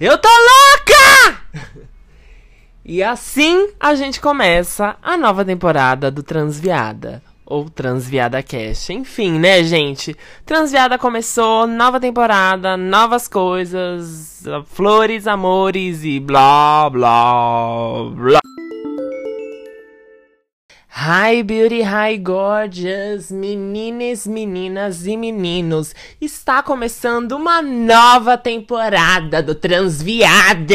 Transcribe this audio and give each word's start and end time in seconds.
Eu 0.00 0.18
tô 0.18 0.28
louca! 0.28 1.40
E 2.84 3.04
assim 3.04 3.68
a 3.78 3.94
gente 3.94 4.20
começa 4.20 4.96
a 5.00 5.16
nova 5.16 5.44
temporada 5.44 6.10
do 6.10 6.24
Transviada. 6.24 7.22
Ou 7.46 7.70
Transviada 7.70 8.42
Cash. 8.42 8.90
Enfim, 8.90 9.38
né, 9.38 9.62
gente? 9.62 10.16
Transviada 10.44 10.98
começou, 10.98 11.68
nova 11.68 12.00
temporada, 12.00 12.76
novas 12.76 13.28
coisas, 13.28 14.42
flores, 14.66 15.28
amores 15.28 16.02
e 16.02 16.18
blá 16.18 16.90
blá 16.90 18.10
blá. 18.10 18.40
Hi 21.00 21.44
Beauty, 21.44 21.80
hi 21.84 22.18
Gorgeous, 22.18 23.30
meninas, 23.30 24.26
meninas 24.26 25.06
e 25.06 25.16
meninos. 25.16 25.94
Está 26.20 26.60
começando 26.60 27.36
uma 27.36 27.62
nova 27.62 28.36
temporada 28.36 29.40
do 29.40 29.54
Transviada. 29.54 30.74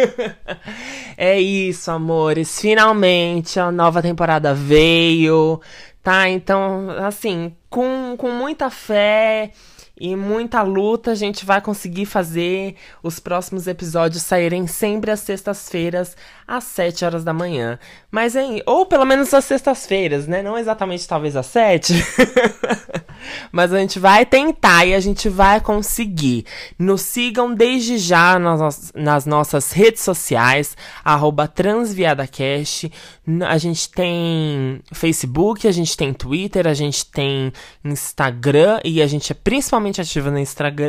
é 1.14 1.38
isso, 1.38 1.90
amores. 1.90 2.58
Finalmente 2.58 3.60
a 3.60 3.70
nova 3.70 4.00
temporada 4.00 4.54
veio, 4.54 5.60
tá? 6.02 6.30
Então, 6.30 6.88
assim, 7.06 7.54
com, 7.68 8.14
com 8.16 8.30
muita 8.30 8.70
fé 8.70 9.52
e 10.00 10.16
muita 10.16 10.60
luta 10.62 11.12
a 11.12 11.14
gente 11.14 11.44
vai 11.44 11.60
conseguir 11.60 12.06
fazer 12.06 12.74
os 13.02 13.20
próximos 13.20 13.68
episódios 13.68 14.24
saírem 14.24 14.66
sempre 14.66 15.10
às 15.10 15.20
sextas-feiras 15.20 16.16
às 16.46 16.64
7 16.64 17.04
horas 17.04 17.24
da 17.24 17.32
manhã. 17.32 17.78
Mas 18.10 18.36
hein, 18.36 18.62
ou 18.66 18.86
pelo 18.86 19.04
menos 19.04 19.32
às 19.34 19.44
sextas-feiras, 19.44 20.26
né? 20.26 20.42
Não 20.42 20.56
exatamente 20.56 21.06
talvez 21.06 21.36
às 21.36 21.46
7. 21.46 21.94
Mas 23.50 23.72
a 23.72 23.78
gente 23.78 23.98
vai 23.98 24.26
tentar 24.26 24.84
e 24.84 24.94
a 24.94 25.00
gente 25.00 25.28
vai 25.28 25.60
conseguir. 25.60 26.44
Nos 26.78 27.02
sigam 27.02 27.54
desde 27.54 27.98
já 27.98 28.38
nas, 28.38 28.92
nas 28.94 29.26
nossas 29.26 29.72
redes 29.72 30.02
sociais, 30.02 30.76
transviadacast. 31.54 32.90
A 33.48 33.58
gente 33.58 33.88
tem 33.90 34.80
Facebook, 34.92 35.66
a 35.66 35.72
gente 35.72 35.96
tem 35.96 36.12
Twitter, 36.12 36.66
a 36.66 36.74
gente 36.74 37.06
tem 37.06 37.52
Instagram 37.84 38.80
e 38.84 39.00
a 39.00 39.06
gente 39.06 39.32
é 39.32 39.34
principalmente 39.34 40.00
ativa 40.00 40.30
no, 40.30 40.38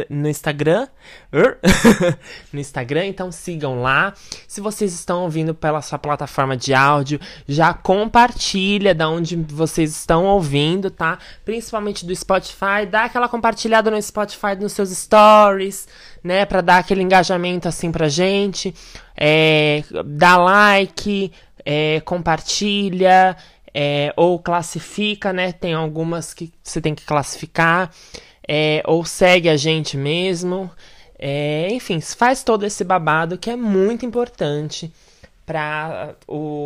no 0.10 0.30
Instagram. 0.30 0.88
no 2.52 2.60
Instagram, 2.60 3.06
então 3.06 3.32
sigam 3.32 3.82
lá. 3.82 4.14
Se 4.48 4.62
vocês 4.62 4.94
estão 4.94 5.24
ouvindo 5.24 5.45
pela 5.54 5.82
sua 5.82 6.00
plataforma 6.00 6.56
de 6.56 6.74
áudio, 6.74 7.20
já 7.48 7.74
compartilha 7.74 8.96
da 8.96 9.10
onde 9.10 9.36
vocês 9.36 9.92
estão 9.92 10.26
ouvindo, 10.26 10.90
tá? 10.90 11.20
Principalmente 11.44 12.06
do 12.06 12.16
Spotify, 12.16 12.86
dá 12.90 13.04
aquela 13.04 13.30
compartilhada 13.30 13.92
no 13.92 14.02
Spotify 14.02 14.56
nos 14.60 14.74
seus 14.74 14.90
stories, 14.90 15.88
né, 16.24 16.46
para 16.46 16.62
dar 16.62 16.78
aquele 16.78 17.02
engajamento 17.02 17.68
assim 17.68 17.92
pra 17.92 18.08
gente. 18.08 18.74
É, 19.16 19.84
dá 20.06 20.38
like, 20.38 21.32
é, 21.66 22.02
compartilha, 22.02 23.36
é, 23.74 24.14
ou 24.16 24.40
classifica, 24.40 25.34
né? 25.34 25.52
Tem 25.52 25.74
algumas 25.74 26.34
que 26.34 26.50
você 26.64 26.80
tem 26.80 26.96
que 26.96 27.04
classificar, 27.04 27.92
é, 28.48 28.82
ou 28.86 29.04
segue 29.04 29.50
a 29.50 29.58
gente 29.58 29.98
mesmo. 29.98 30.72
É, 31.20 31.68
enfim, 31.72 32.00
faz 32.00 32.44
todo 32.44 32.66
esse 32.66 32.84
babado 32.84 33.38
que 33.38 33.50
é 33.50 33.56
muito 33.56 34.06
importante 34.06 34.92
para 35.46 36.16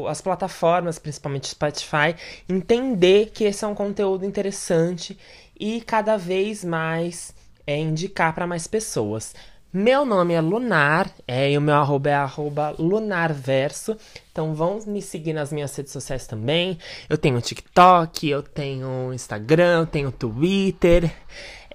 as 0.10 0.22
plataformas, 0.22 0.98
principalmente 0.98 1.50
Spotify, 1.50 2.16
entender 2.48 3.32
que 3.32 3.44
esse 3.44 3.66
é 3.66 3.68
um 3.68 3.76
conteúdo 3.76 4.26
interessante 4.26 5.18
e 5.60 5.82
cada 5.82 6.18
vez 6.18 6.64
mais 6.64 7.34
é, 7.68 7.78
indicar 7.78 8.34
para 8.34 8.48
mais 8.48 8.66
pessoas. 8.66 9.36
Meu 9.72 10.04
nome 10.04 10.34
é 10.34 10.42
Lunar, 10.42 11.12
é, 11.28 11.52
e 11.52 11.56
o 11.56 11.62
meu 11.62 11.76
arroba 11.76 12.10
é 12.10 12.16
arroba 12.16 12.74
lunarverso. 12.80 13.96
Então 14.32 14.56
vão 14.56 14.80
me 14.88 15.00
seguir 15.00 15.32
nas 15.32 15.54
minhas 15.54 15.76
redes 15.76 15.94
sociais 15.94 16.26
também. 16.26 16.80
Eu 17.08 17.20
tenho 17.20 17.40
TikTok, 17.40 18.28
eu 18.28 18.42
tenho 18.42 19.14
Instagram, 19.14 19.82
eu 19.82 19.86
tenho 19.86 20.12
Twitter. 20.12 21.14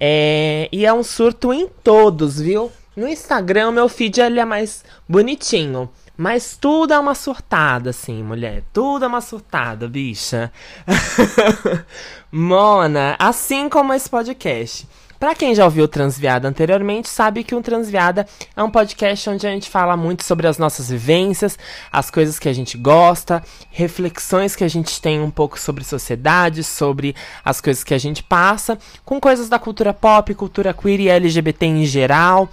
É, 0.01 0.69
e 0.73 0.85
é 0.85 0.93
um 0.93 1.05
surto 1.05 1.53
em 1.53 1.69
todos, 1.69 2.41
viu? 2.41 2.73
No 2.97 3.07
Instagram, 3.07 3.71
meu 3.71 3.89
feed 3.89 4.21
ele 4.21 4.41
é 4.41 4.45
mais 4.45 4.85
bonitinho. 5.09 5.89
Mas 6.17 6.57
tudo 6.57 6.95
é 6.95 6.99
uma 6.99 7.15
surtada, 7.15 7.91
assim, 7.91 8.23
mulher. 8.23 8.63
Tudo 8.73 9.05
é 9.05 9.09
uma 9.09 9.21
surtada, 9.21 9.89
bicha. 9.89 10.53
Mona, 12.31 13.17
assim 13.19 13.69
como 13.69 13.93
esse 13.93 14.09
podcast. 14.09 14.87
Para 15.19 15.35
quem 15.35 15.55
já 15.55 15.65
ouviu 15.65 15.85
o 15.85 15.89
Transviada 15.89 16.47
anteriormente, 16.47 17.09
sabe 17.09 17.43
que 17.43 17.55
o 17.55 17.63
Transviada 17.63 18.27
é 18.55 18.63
um 18.63 18.71
podcast 18.71 19.31
onde 19.31 19.47
a 19.47 19.51
gente 19.51 19.71
fala 19.71 19.97
muito 19.97 20.23
sobre 20.23 20.47
as 20.47 20.59
nossas 20.59 20.91
vivências, 20.91 21.59
as 21.91 22.11
coisas 22.11 22.39
que 22.39 22.49
a 22.49 22.53
gente 22.53 22.77
gosta, 22.77 23.43
reflexões 23.71 24.55
que 24.55 24.65
a 24.65 24.69
gente 24.69 25.01
tem 25.01 25.21
um 25.21 25.31
pouco 25.31 25.59
sobre 25.59 25.83
sociedade, 25.83 26.63
sobre 26.63 27.17
as 27.43 27.61
coisas 27.61 27.83
que 27.83 27.95
a 27.95 27.99
gente 27.99 28.23
passa, 28.23 28.79
com 29.03 29.19
coisas 29.19 29.49
da 29.49 29.59
cultura 29.59 29.95
pop, 29.95 30.35
cultura 30.35 30.75
queer 30.75 31.01
e 31.01 31.09
LGBT 31.09 31.67
em 31.67 31.87
geral. 31.87 32.49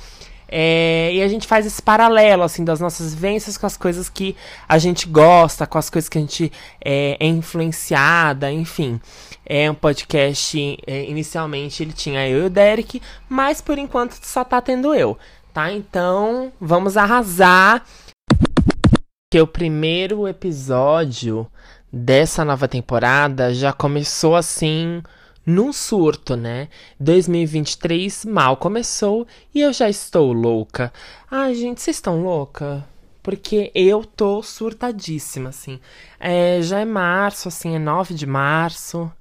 É, 0.53 1.13
e 1.13 1.21
a 1.23 1.27
gente 1.29 1.47
faz 1.47 1.65
esse 1.65 1.81
paralelo, 1.81 2.43
assim, 2.43 2.65
das 2.65 2.81
nossas 2.81 3.13
vivências 3.13 3.57
com 3.57 3.65
as 3.65 3.77
coisas 3.77 4.09
que 4.09 4.35
a 4.67 4.77
gente 4.77 5.07
gosta, 5.07 5.65
com 5.65 5.77
as 5.77 5.89
coisas 5.89 6.09
que 6.09 6.17
a 6.17 6.21
gente 6.21 6.51
é, 6.83 7.15
é 7.17 7.25
influenciada, 7.25 8.51
enfim. 8.51 8.99
É 9.45 9.71
um 9.71 9.73
podcast, 9.73 10.77
é, 10.85 11.05
inicialmente 11.05 11.81
ele 11.81 11.93
tinha 11.93 12.27
eu 12.27 12.43
e 12.43 12.45
o 12.47 12.49
Derek, 12.49 13.01
mas 13.29 13.61
por 13.61 13.77
enquanto 13.77 14.13
só 14.21 14.43
tá 14.43 14.59
tendo 14.59 14.93
eu, 14.93 15.17
tá? 15.53 15.71
Então, 15.71 16.51
vamos 16.59 16.97
arrasar. 16.97 17.85
Que 19.31 19.39
o 19.39 19.47
primeiro 19.47 20.27
episódio 20.27 21.47
dessa 21.91 22.43
nova 22.43 22.67
temporada 22.67 23.53
já 23.53 23.71
começou 23.71 24.35
assim 24.35 25.01
num 25.45 25.73
surto, 25.73 26.35
né? 26.35 26.67
2023 26.99 28.25
mal 28.25 28.57
começou 28.57 29.27
e 29.53 29.61
eu 29.61 29.73
já 29.73 29.89
estou 29.89 30.31
louca. 30.33 30.93
Ai, 31.29 31.55
gente, 31.55 31.81
vocês 31.81 31.97
estão 31.97 32.23
louca? 32.23 32.87
Porque 33.23 33.71
eu 33.75 34.03
tô 34.03 34.41
surtadíssima, 34.41 35.49
assim. 35.49 35.79
É, 36.19 36.61
já 36.61 36.79
é 36.79 36.85
março, 36.85 37.47
assim, 37.47 37.75
é 37.75 37.79
9 37.79 38.13
de 38.13 38.25
março. 38.25 39.11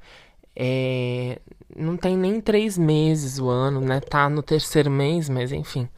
É, 0.56 1.38
não 1.76 1.97
tem 1.97 2.16
nem 2.16 2.41
três 2.41 2.78
meses 2.78 3.38
o 3.38 3.48
ano, 3.48 3.81
né? 3.81 4.00
Tá 4.00 4.28
no 4.28 4.42
terceiro 4.42 4.91
mês, 4.91 5.28
mas 5.28 5.52
enfim. 5.52 5.88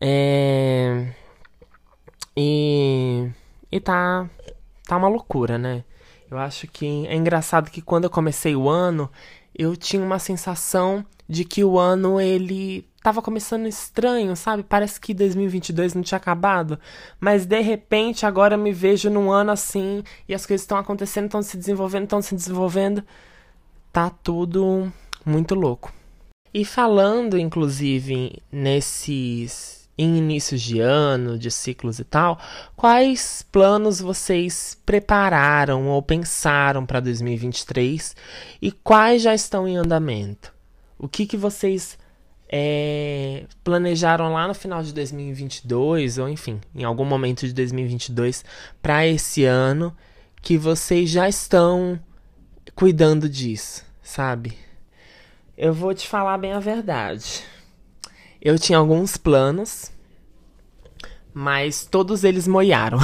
É, 0.00 1.08
e, 2.36 3.28
e 3.70 3.80
tá, 3.80 4.28
tá 4.86 4.96
uma 4.96 5.08
loucura, 5.08 5.56
né? 5.58 5.84
Eu 6.34 6.40
acho 6.40 6.66
que 6.66 7.06
é 7.06 7.14
engraçado 7.14 7.70
que 7.70 7.80
quando 7.80 8.04
eu 8.04 8.10
comecei 8.10 8.56
o 8.56 8.68
ano, 8.68 9.08
eu 9.54 9.76
tinha 9.76 10.02
uma 10.02 10.18
sensação 10.18 11.06
de 11.28 11.44
que 11.44 11.62
o 11.62 11.78
ano 11.78 12.20
ele 12.20 12.88
tava 13.00 13.22
começando 13.22 13.68
estranho, 13.68 14.34
sabe? 14.34 14.64
Parece 14.64 15.00
que 15.00 15.14
2022 15.14 15.94
não 15.94 16.02
tinha 16.02 16.16
acabado, 16.16 16.76
mas 17.20 17.46
de 17.46 17.60
repente 17.60 18.26
agora 18.26 18.54
eu 18.54 18.58
me 18.58 18.72
vejo 18.72 19.08
num 19.08 19.30
ano 19.30 19.52
assim 19.52 20.02
e 20.28 20.34
as 20.34 20.44
coisas 20.44 20.62
estão 20.62 20.76
acontecendo, 20.76 21.26
estão 21.26 21.40
se 21.40 21.56
desenvolvendo, 21.56 22.02
estão 22.02 22.20
se 22.20 22.34
desenvolvendo. 22.34 23.04
Tá 23.92 24.10
tudo 24.10 24.92
muito 25.24 25.54
louco. 25.54 25.92
E 26.52 26.64
falando 26.64 27.38
inclusive 27.38 28.42
nesses 28.50 29.83
em 29.96 30.16
inícios 30.16 30.60
de 30.60 30.80
ano, 30.80 31.38
de 31.38 31.50
ciclos 31.50 31.98
e 31.98 32.04
tal, 32.04 32.38
quais 32.76 33.46
planos 33.50 34.00
vocês 34.00 34.76
prepararam 34.84 35.88
ou 35.88 36.02
pensaram 36.02 36.84
para 36.84 37.00
2023 37.00 38.16
e 38.60 38.72
quais 38.72 39.22
já 39.22 39.34
estão 39.34 39.68
em 39.68 39.76
andamento? 39.76 40.52
O 40.98 41.08
que, 41.08 41.26
que 41.26 41.36
vocês 41.36 41.98
é, 42.48 43.46
planejaram 43.62 44.32
lá 44.32 44.46
no 44.46 44.54
final 44.54 44.82
de 44.82 44.92
2022 44.92 46.18
ou 46.18 46.28
enfim, 46.28 46.60
em 46.74 46.84
algum 46.84 47.04
momento 47.04 47.46
de 47.46 47.52
2022 47.52 48.44
para 48.82 49.06
esse 49.06 49.44
ano 49.44 49.94
que 50.42 50.58
vocês 50.58 51.08
já 51.08 51.28
estão 51.28 51.98
cuidando 52.74 53.28
disso, 53.28 53.84
sabe? 54.02 54.58
Eu 55.56 55.72
vou 55.72 55.94
te 55.94 56.06
falar 56.06 56.36
bem 56.36 56.52
a 56.52 56.60
verdade. 56.60 57.44
Eu 58.44 58.58
tinha 58.58 58.76
alguns 58.76 59.16
planos, 59.16 59.90
mas 61.32 61.86
todos 61.86 62.24
eles 62.24 62.46
moiaram. 62.46 62.98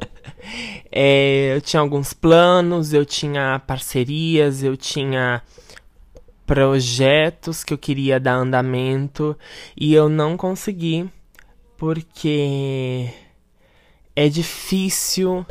é, 0.90 1.54
eu 1.54 1.60
tinha 1.60 1.80
alguns 1.80 2.14
planos, 2.14 2.94
eu 2.94 3.04
tinha 3.04 3.60
parcerias, 3.66 4.62
eu 4.62 4.74
tinha 4.74 5.42
projetos 6.46 7.62
que 7.62 7.74
eu 7.74 7.78
queria 7.78 8.18
dar 8.18 8.36
andamento 8.36 9.36
e 9.76 9.92
eu 9.92 10.08
não 10.08 10.34
consegui 10.34 11.06
porque 11.76 13.12
é 14.16 14.30
difícil 14.30 15.44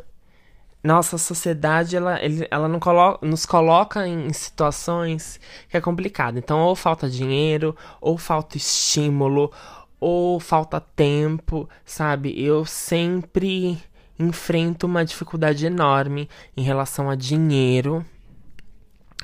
nossa 0.87 1.17
sociedade 1.17 1.97
ela, 1.97 2.17
ela 2.49 2.67
não 2.69 2.79
colo 2.79 3.19
nos 3.21 3.45
coloca 3.45 4.07
em, 4.07 4.27
em 4.27 4.33
situações 4.33 5.39
que 5.69 5.75
é 5.75 5.81
complicado. 5.81 6.37
Então, 6.39 6.59
ou 6.59 6.75
falta 6.75 7.09
dinheiro, 7.09 7.75
ou 7.99 8.17
falta 8.17 8.55
estímulo, 8.55 9.51
ou 9.99 10.39
falta 10.39 10.79
tempo, 10.79 11.67
sabe? 11.85 12.41
Eu 12.41 12.65
sempre 12.65 13.77
enfrento 14.17 14.87
uma 14.87 15.03
dificuldade 15.03 15.65
enorme 15.65 16.29
em 16.55 16.63
relação 16.63 17.09
a 17.09 17.15
dinheiro 17.15 18.05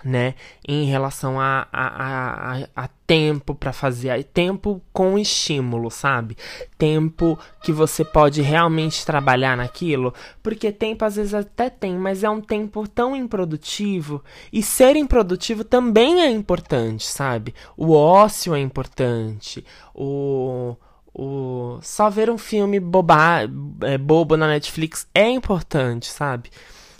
né? 0.03 0.35
Em 0.67 0.85
relação 0.85 1.39
a, 1.39 1.67
a, 1.71 2.57
a, 2.57 2.67
a 2.75 2.87
tempo 3.07 3.53
para 3.55 3.71
fazer, 3.71 4.23
tempo 4.23 4.81
com 4.91 5.17
estímulo, 5.17 5.89
sabe? 5.89 6.37
Tempo 6.77 7.37
que 7.61 7.71
você 7.71 8.03
pode 8.03 8.41
realmente 8.41 9.05
trabalhar 9.05 9.55
naquilo, 9.57 10.13
porque 10.41 10.71
tempo 10.71 11.05
às 11.05 11.15
vezes 11.15 11.33
até 11.33 11.69
tem, 11.69 11.97
mas 11.97 12.23
é 12.23 12.29
um 12.29 12.41
tempo 12.41 12.87
tão 12.87 13.15
improdutivo 13.15 14.23
e 14.51 14.61
ser 14.63 14.95
improdutivo 14.95 15.63
também 15.63 16.21
é 16.21 16.29
importante, 16.29 17.05
sabe? 17.05 17.53
O 17.77 17.93
ócio 17.93 18.53
é 18.53 18.59
importante, 18.59 19.65
o 19.93 20.75
o 21.15 21.77
só 21.81 22.09
ver 22.09 22.29
um 22.29 22.39
filme 22.39 22.79
boba, 22.79 23.41
é, 23.81 23.97
bobo 23.99 24.35
na 24.35 24.47
Netflix 24.47 25.07
é 25.13 25.29
importante, 25.29 26.07
sabe? 26.07 26.49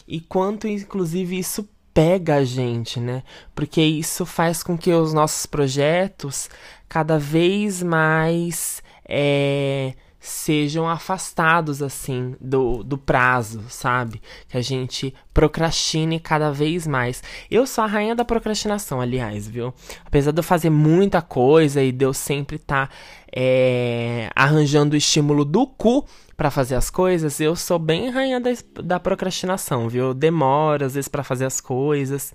E 0.08 0.20
quanto 0.22 0.68
inclusive 0.68 1.38
isso 1.38 1.68
pega 1.94 2.36
a 2.36 2.46
gente, 2.46 3.00
né? 3.00 3.24
Porque 3.54 3.82
isso 3.82 4.26
faz 4.26 4.64
com 4.64 4.78
que 4.78 4.92
os 4.92 5.14
nossos 5.14 5.46
projetos 5.46 6.50
cada 6.90 7.18
vez 7.20 7.84
mais 7.84 8.82
é, 9.08 9.94
sejam 10.20 10.88
afastados 10.88 11.84
assim 11.84 12.34
do, 12.40 12.82
do 12.82 12.98
prazo, 12.98 13.64
sabe? 13.68 14.22
Que 14.48 14.58
a 14.58 14.62
gente 14.62 15.14
procrastine 15.34 16.18
cada 16.20 16.50
vez 16.50 16.88
mais. 16.88 17.22
Eu 17.52 17.68
sou 17.68 17.84
a 17.84 17.88
rainha 17.88 18.16
da 18.16 18.24
procrastinação, 18.24 19.02
aliás, 19.02 19.48
viu? 19.48 19.74
Apesar 20.06 20.32
de 20.32 20.40
eu 20.40 20.44
fazer 20.44 20.70
muita 20.70 21.22
coisa 21.22 21.84
e 21.84 21.92
de 21.92 22.06
eu 22.06 22.14
sempre 22.14 22.56
estar 22.56 22.88
tá, 22.88 22.94
é, 23.36 24.30
arranjando 24.34 24.94
o 24.94 24.98
estímulo 24.98 25.44
do 25.44 25.68
cu 25.68 26.06
para 26.36 26.50
fazer 26.50 26.76
as 26.76 26.90
coisas, 26.90 27.40
eu 27.40 27.56
sou 27.56 27.78
bem 27.78 28.10
rainha 28.10 28.40
da, 28.40 28.50
da 28.84 29.00
procrastinação, 29.00 29.88
viu? 29.88 30.06
Eu 30.06 30.14
demoro 30.14 30.86
às 30.86 30.96
vezes 30.96 31.08
para 31.08 31.24
fazer 31.24 31.46
as 31.46 31.62
coisas. 31.62 32.34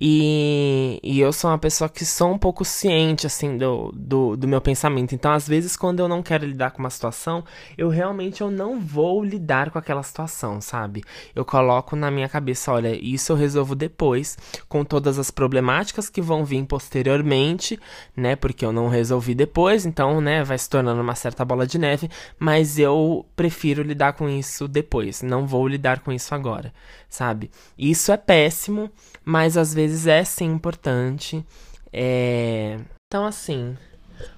E, 0.00 1.00
e 1.02 1.20
eu 1.20 1.32
sou 1.32 1.50
uma 1.50 1.58
pessoa 1.58 1.88
que 1.88 2.04
sou 2.04 2.32
um 2.32 2.38
pouco 2.38 2.64
ciente, 2.64 3.26
assim, 3.26 3.56
do, 3.56 3.92
do, 3.94 4.36
do 4.36 4.46
meu 4.46 4.60
pensamento. 4.60 5.14
Então, 5.14 5.32
às 5.32 5.48
vezes, 5.48 5.76
quando 5.76 6.00
eu 6.00 6.08
não 6.08 6.22
quero 6.22 6.46
lidar 6.46 6.70
com 6.70 6.78
uma 6.78 6.90
situação, 6.90 7.44
eu 7.76 7.88
realmente 7.88 8.42
eu 8.42 8.50
não 8.50 8.78
vou 8.78 9.24
lidar 9.24 9.70
com 9.70 9.78
aquela 9.78 10.02
situação, 10.02 10.60
sabe? 10.60 11.02
Eu 11.34 11.44
coloco 11.44 11.96
na 11.96 12.10
minha 12.10 12.28
cabeça, 12.28 12.72
olha, 12.72 12.96
isso 13.04 13.32
eu 13.32 13.36
resolvo 13.36 13.74
depois, 13.74 14.38
com 14.68 14.84
todas 14.84 15.18
as 15.18 15.30
problemáticas 15.30 16.08
que 16.08 16.20
vão 16.20 16.44
vir 16.44 16.64
posteriormente, 16.64 17.78
né? 18.16 18.36
Porque 18.36 18.64
eu 18.64 18.72
não 18.72 18.88
resolvi 18.88 19.34
depois, 19.34 19.84
então, 19.84 20.20
né, 20.20 20.44
vai 20.44 20.58
se 20.58 20.68
tornando 20.68 21.00
uma 21.00 21.14
certa 21.14 21.44
bola 21.44 21.66
de 21.66 21.78
neve, 21.78 22.08
mas 22.38 22.78
eu 22.78 23.26
prefiro 23.36 23.82
lidar 23.82 24.12
com 24.14 24.28
isso 24.28 24.68
depois, 24.68 25.22
não 25.22 25.46
vou 25.46 25.66
lidar 25.66 26.00
com 26.00 26.12
isso 26.12 26.34
agora, 26.34 26.72
sabe? 27.08 27.50
Isso 27.78 28.12
é 28.12 28.16
péssimo, 28.16 28.90
mas 29.24 29.56
às 29.56 29.72
vezes 29.72 30.06
é 30.06 30.24
sim 30.24 30.46
importante. 30.46 31.44
É... 31.92 32.78
Então, 33.06 33.26
assim, 33.26 33.76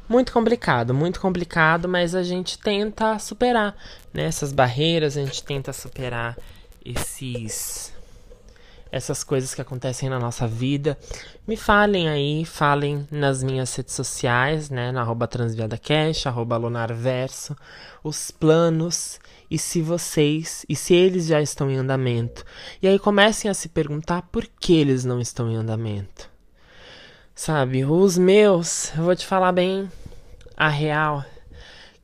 muito 0.08 0.32
complicado, 0.32 0.92
muito 0.92 1.20
complicado, 1.20 1.88
mas 1.88 2.14
a 2.14 2.22
gente 2.22 2.58
tenta 2.58 3.18
superar 3.18 3.76
né, 4.12 4.24
essas 4.24 4.52
barreiras, 4.52 5.16
a 5.16 5.24
gente 5.24 5.42
tenta 5.44 5.72
superar 5.72 6.36
esses 6.84 7.93
essas 8.94 9.24
coisas 9.24 9.52
que 9.52 9.60
acontecem 9.60 10.08
na 10.08 10.20
nossa 10.20 10.46
vida. 10.46 10.96
Me 11.48 11.56
falem 11.56 12.08
aí, 12.08 12.44
falem 12.44 13.08
nas 13.10 13.42
minhas 13.42 13.74
redes 13.74 13.92
sociais, 13.92 14.70
né, 14.70 14.92
na 14.92 15.00
arroba 15.00 15.26
transviadacash, 15.26 16.28
arroba 16.28 16.56
lonarverso, 16.56 17.56
os 18.04 18.30
planos 18.30 19.18
e 19.50 19.58
se 19.58 19.82
vocês, 19.82 20.64
e 20.68 20.76
se 20.76 20.94
eles 20.94 21.26
já 21.26 21.42
estão 21.42 21.68
em 21.68 21.76
andamento. 21.76 22.44
E 22.80 22.86
aí 22.86 22.96
comecem 22.96 23.50
a 23.50 23.54
se 23.54 23.68
perguntar 23.68 24.22
por 24.30 24.46
que 24.46 24.74
eles 24.74 25.04
não 25.04 25.20
estão 25.20 25.50
em 25.50 25.56
andamento. 25.56 26.30
Sabe, 27.34 27.84
os 27.84 28.16
meus, 28.16 28.96
eu 28.96 29.02
vou 29.02 29.16
te 29.16 29.26
falar 29.26 29.50
bem 29.50 29.90
a 30.56 30.68
real, 30.68 31.24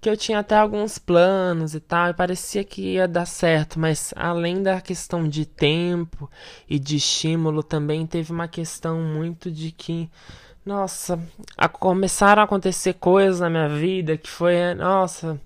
que 0.00 0.08
eu 0.08 0.17
tinha 0.17 0.38
até 0.38 0.56
alguns 0.56 0.99
planos 0.99 1.75
e 1.75 1.81
tal, 1.81 2.08
e 2.08 2.14
parecia 2.14 2.64
que 2.64 2.94
ia 2.94 3.06
dar 3.06 3.26
certo, 3.26 3.79
mas 3.79 4.14
além 4.17 4.62
da 4.62 4.81
questão 4.81 5.29
de 5.29 5.44
tempo 5.44 6.31
e 6.69 6.79
de 6.79 6.97
estímulo, 6.97 7.62
também 7.62 8.06
teve 8.06 8.32
uma 8.32 8.49
questão 8.49 9.00
muito 9.00 9.50
de 9.50 9.70
que, 9.70 10.11
nossa, 10.64 11.20
a, 11.56 11.69
começaram 11.69 12.41
a 12.41 12.44
acontecer 12.47 12.94
coisas 12.94 13.41
na 13.41 13.50
minha 13.50 13.69
vida 13.69 14.17
que 14.17 14.31
foi, 14.31 14.75
nossa, 14.75 15.38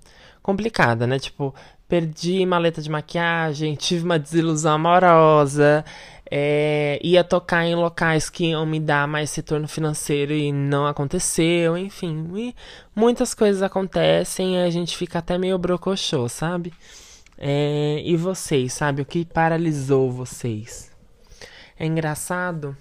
complicada, 0.44 1.06
né? 1.06 1.18
Tipo, 1.18 1.54
perdi 1.88 2.44
maleta 2.44 2.82
de 2.82 2.90
maquiagem, 2.90 3.74
tive 3.80 4.04
uma 4.04 4.18
desilusão 4.18 4.74
amorosa, 4.74 5.82
é, 6.30 7.00
ia 7.02 7.24
tocar 7.24 7.64
em 7.64 7.74
locais 7.74 8.28
que 8.28 8.50
iam 8.50 8.66
me 8.66 8.78
dar 8.78 9.08
mais 9.08 9.34
retorno 9.34 9.66
financeiro 9.66 10.32
e 10.34 10.52
não 10.52 10.86
aconteceu, 10.86 11.78
enfim. 11.78 12.30
E 12.36 12.54
muitas 12.94 13.32
coisas 13.32 13.62
acontecem 13.62 14.56
e 14.56 14.58
a 14.58 14.70
gente 14.70 14.96
fica 14.96 15.18
até 15.18 15.38
meio 15.38 15.58
brocochô, 15.58 16.28
sabe? 16.28 16.72
É, 17.38 18.02
e 18.04 18.14
vocês, 18.16 18.74
sabe? 18.74 19.02
O 19.02 19.06
que 19.06 19.24
paralisou 19.24 20.12
vocês? 20.12 20.92
É 21.78 21.86
engraçado 21.86 22.76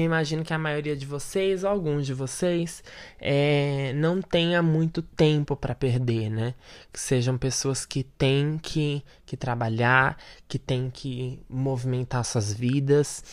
eu 0.00 0.04
imagino 0.04 0.44
que 0.44 0.52
a 0.52 0.58
maioria 0.58 0.96
de 0.96 1.06
vocês, 1.06 1.64
alguns 1.64 2.06
de 2.06 2.14
vocês, 2.14 2.82
é, 3.20 3.92
não 3.94 4.20
tenha 4.20 4.62
muito 4.62 5.02
tempo 5.02 5.56
para 5.56 5.74
perder, 5.74 6.30
né? 6.30 6.54
Que 6.92 7.00
sejam 7.00 7.38
pessoas 7.38 7.86
que 7.86 8.02
têm 8.02 8.58
que, 8.58 9.02
que 9.24 9.36
trabalhar, 9.36 10.16
que 10.48 10.58
têm 10.58 10.90
que 10.90 11.40
movimentar 11.48 12.24
suas 12.24 12.52
vidas, 12.52 13.24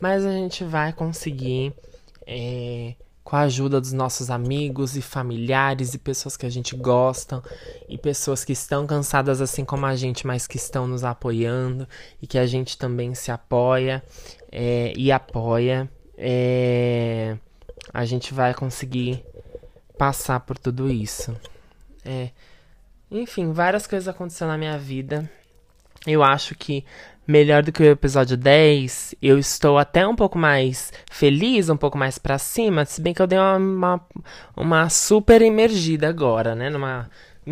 mas 0.00 0.24
a 0.24 0.32
gente 0.32 0.64
vai 0.64 0.92
conseguir. 0.92 1.72
É, 2.26 2.94
com 3.24 3.36
a 3.36 3.40
ajuda 3.40 3.80
dos 3.80 3.92
nossos 3.92 4.30
amigos 4.30 4.96
e 4.96 5.02
familiares 5.02 5.94
e 5.94 5.98
pessoas 5.98 6.36
que 6.36 6.44
a 6.44 6.50
gente 6.50 6.76
gosta 6.76 7.42
e 7.88 7.96
pessoas 7.96 8.44
que 8.44 8.52
estão 8.52 8.86
cansadas 8.86 9.40
assim 9.40 9.64
como 9.64 9.86
a 9.86 9.96
gente, 9.96 10.26
mas 10.26 10.46
que 10.46 10.58
estão 10.58 10.86
nos 10.86 11.02
apoiando 11.02 11.88
e 12.20 12.26
que 12.26 12.36
a 12.36 12.46
gente 12.46 12.76
também 12.76 13.14
se 13.14 13.30
apoia 13.30 14.04
é, 14.52 14.92
e 14.94 15.10
apoia 15.10 15.90
é, 16.16 17.36
a 17.92 18.04
gente 18.04 18.32
vai 18.32 18.54
conseguir 18.54 19.24
passar 19.98 20.40
por 20.40 20.58
tudo 20.58 20.90
isso. 20.90 21.36
É, 22.04 22.30
enfim, 23.10 23.52
várias 23.52 23.86
coisas 23.86 24.08
aconteceram 24.08 24.52
na 24.52 24.58
minha 24.58 24.78
vida. 24.78 25.30
Eu 26.06 26.22
acho 26.22 26.54
que 26.54 26.84
melhor 27.26 27.62
do 27.62 27.72
que 27.72 27.82
o 27.82 27.86
episódio 27.86 28.36
10, 28.36 29.14
eu 29.22 29.38
estou 29.38 29.78
até 29.78 30.06
um 30.06 30.14
pouco 30.14 30.38
mais 30.38 30.92
feliz, 31.10 31.68
um 31.68 31.76
pouco 31.76 31.96
mais 31.96 32.18
pra 32.18 32.38
cima, 32.38 32.84
se 32.84 33.00
bem 33.00 33.14
que 33.14 33.22
eu 33.22 33.26
dei 33.26 33.38
uma, 33.38 33.56
uma, 33.56 34.00
uma 34.56 34.88
super 34.90 35.40
emergida 35.40 36.08
agora, 36.08 36.54
né? 36.54 36.68
Numa. 36.70 37.10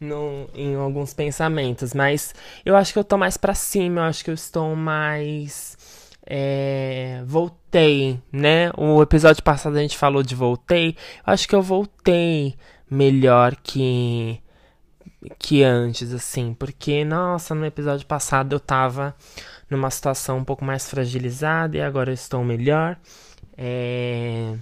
no, 0.00 0.48
em 0.54 0.74
alguns 0.74 1.14
pensamentos, 1.14 1.94
mas 1.94 2.34
eu 2.64 2.76
acho 2.76 2.92
que 2.92 2.98
eu 2.98 3.04
tô 3.04 3.16
mais 3.16 3.36
pra 3.36 3.54
cima, 3.54 4.00
eu 4.00 4.04
acho 4.04 4.24
que 4.24 4.30
eu 4.30 4.34
estou 4.34 4.74
mais 4.74 5.76
é, 6.26 7.22
voltei, 7.26 8.20
né? 8.32 8.70
O 8.76 9.02
episódio 9.02 9.42
passado 9.42 9.76
a 9.76 9.80
gente 9.80 9.98
falou 9.98 10.22
de 10.22 10.34
voltei. 10.34 10.96
Acho 11.24 11.48
que 11.48 11.54
eu 11.54 11.62
voltei 11.62 12.54
melhor 12.90 13.56
que 13.62 14.40
que 15.38 15.62
antes, 15.62 16.12
assim, 16.12 16.52
porque 16.54 17.04
nossa, 17.04 17.54
no 17.54 17.64
episódio 17.64 18.06
passado 18.06 18.54
eu 18.54 18.60
tava 18.60 19.14
numa 19.70 19.90
situação 19.90 20.38
um 20.38 20.44
pouco 20.44 20.64
mais 20.64 20.88
fragilizada 20.90 21.76
e 21.76 21.80
agora 21.80 22.10
eu 22.10 22.14
estou 22.14 22.44
melhor. 22.44 22.98
É... 23.56 24.56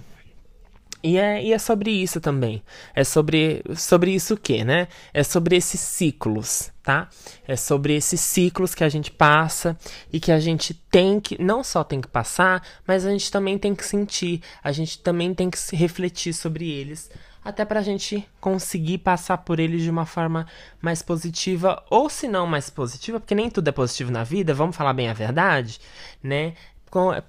E 1.03 1.17
é, 1.17 1.43
e 1.43 1.51
é 1.51 1.57
sobre 1.57 1.91
isso 1.91 2.21
também. 2.21 2.61
É 2.93 3.03
sobre, 3.03 3.63
sobre 3.75 4.11
isso 4.11 4.35
o 4.35 4.37
quê, 4.37 4.63
né? 4.63 4.87
É 5.13 5.23
sobre 5.23 5.55
esses 5.55 5.79
ciclos, 5.79 6.71
tá? 6.83 7.09
É 7.47 7.55
sobre 7.55 7.95
esses 7.95 8.21
ciclos 8.21 8.75
que 8.75 8.83
a 8.83 8.89
gente 8.89 9.09
passa 9.11 9.75
e 10.13 10.19
que 10.19 10.31
a 10.31 10.39
gente 10.39 10.73
tem 10.91 11.19
que, 11.19 11.41
não 11.41 11.63
só 11.63 11.83
tem 11.83 11.99
que 11.99 12.07
passar, 12.07 12.61
mas 12.85 13.05
a 13.05 13.09
gente 13.09 13.31
também 13.31 13.57
tem 13.57 13.73
que 13.73 13.85
sentir, 13.85 14.41
a 14.63 14.71
gente 14.71 14.99
também 14.99 15.33
tem 15.33 15.49
que 15.49 15.57
refletir 15.75 16.33
sobre 16.33 16.69
eles, 16.69 17.09
até 17.43 17.65
pra 17.65 17.81
gente 17.81 18.27
conseguir 18.39 18.99
passar 18.99 19.39
por 19.39 19.59
eles 19.59 19.81
de 19.81 19.89
uma 19.89 20.05
forma 20.05 20.45
mais 20.79 21.01
positiva, 21.01 21.83
ou 21.89 22.09
se 22.09 22.27
não 22.27 22.45
mais 22.45 22.69
positiva, 22.69 23.19
porque 23.19 23.33
nem 23.33 23.49
tudo 23.49 23.67
é 23.67 23.71
positivo 23.71 24.11
na 24.11 24.23
vida, 24.23 24.53
vamos 24.53 24.75
falar 24.75 24.93
bem 24.93 25.09
a 25.09 25.13
verdade, 25.13 25.79
né? 26.21 26.53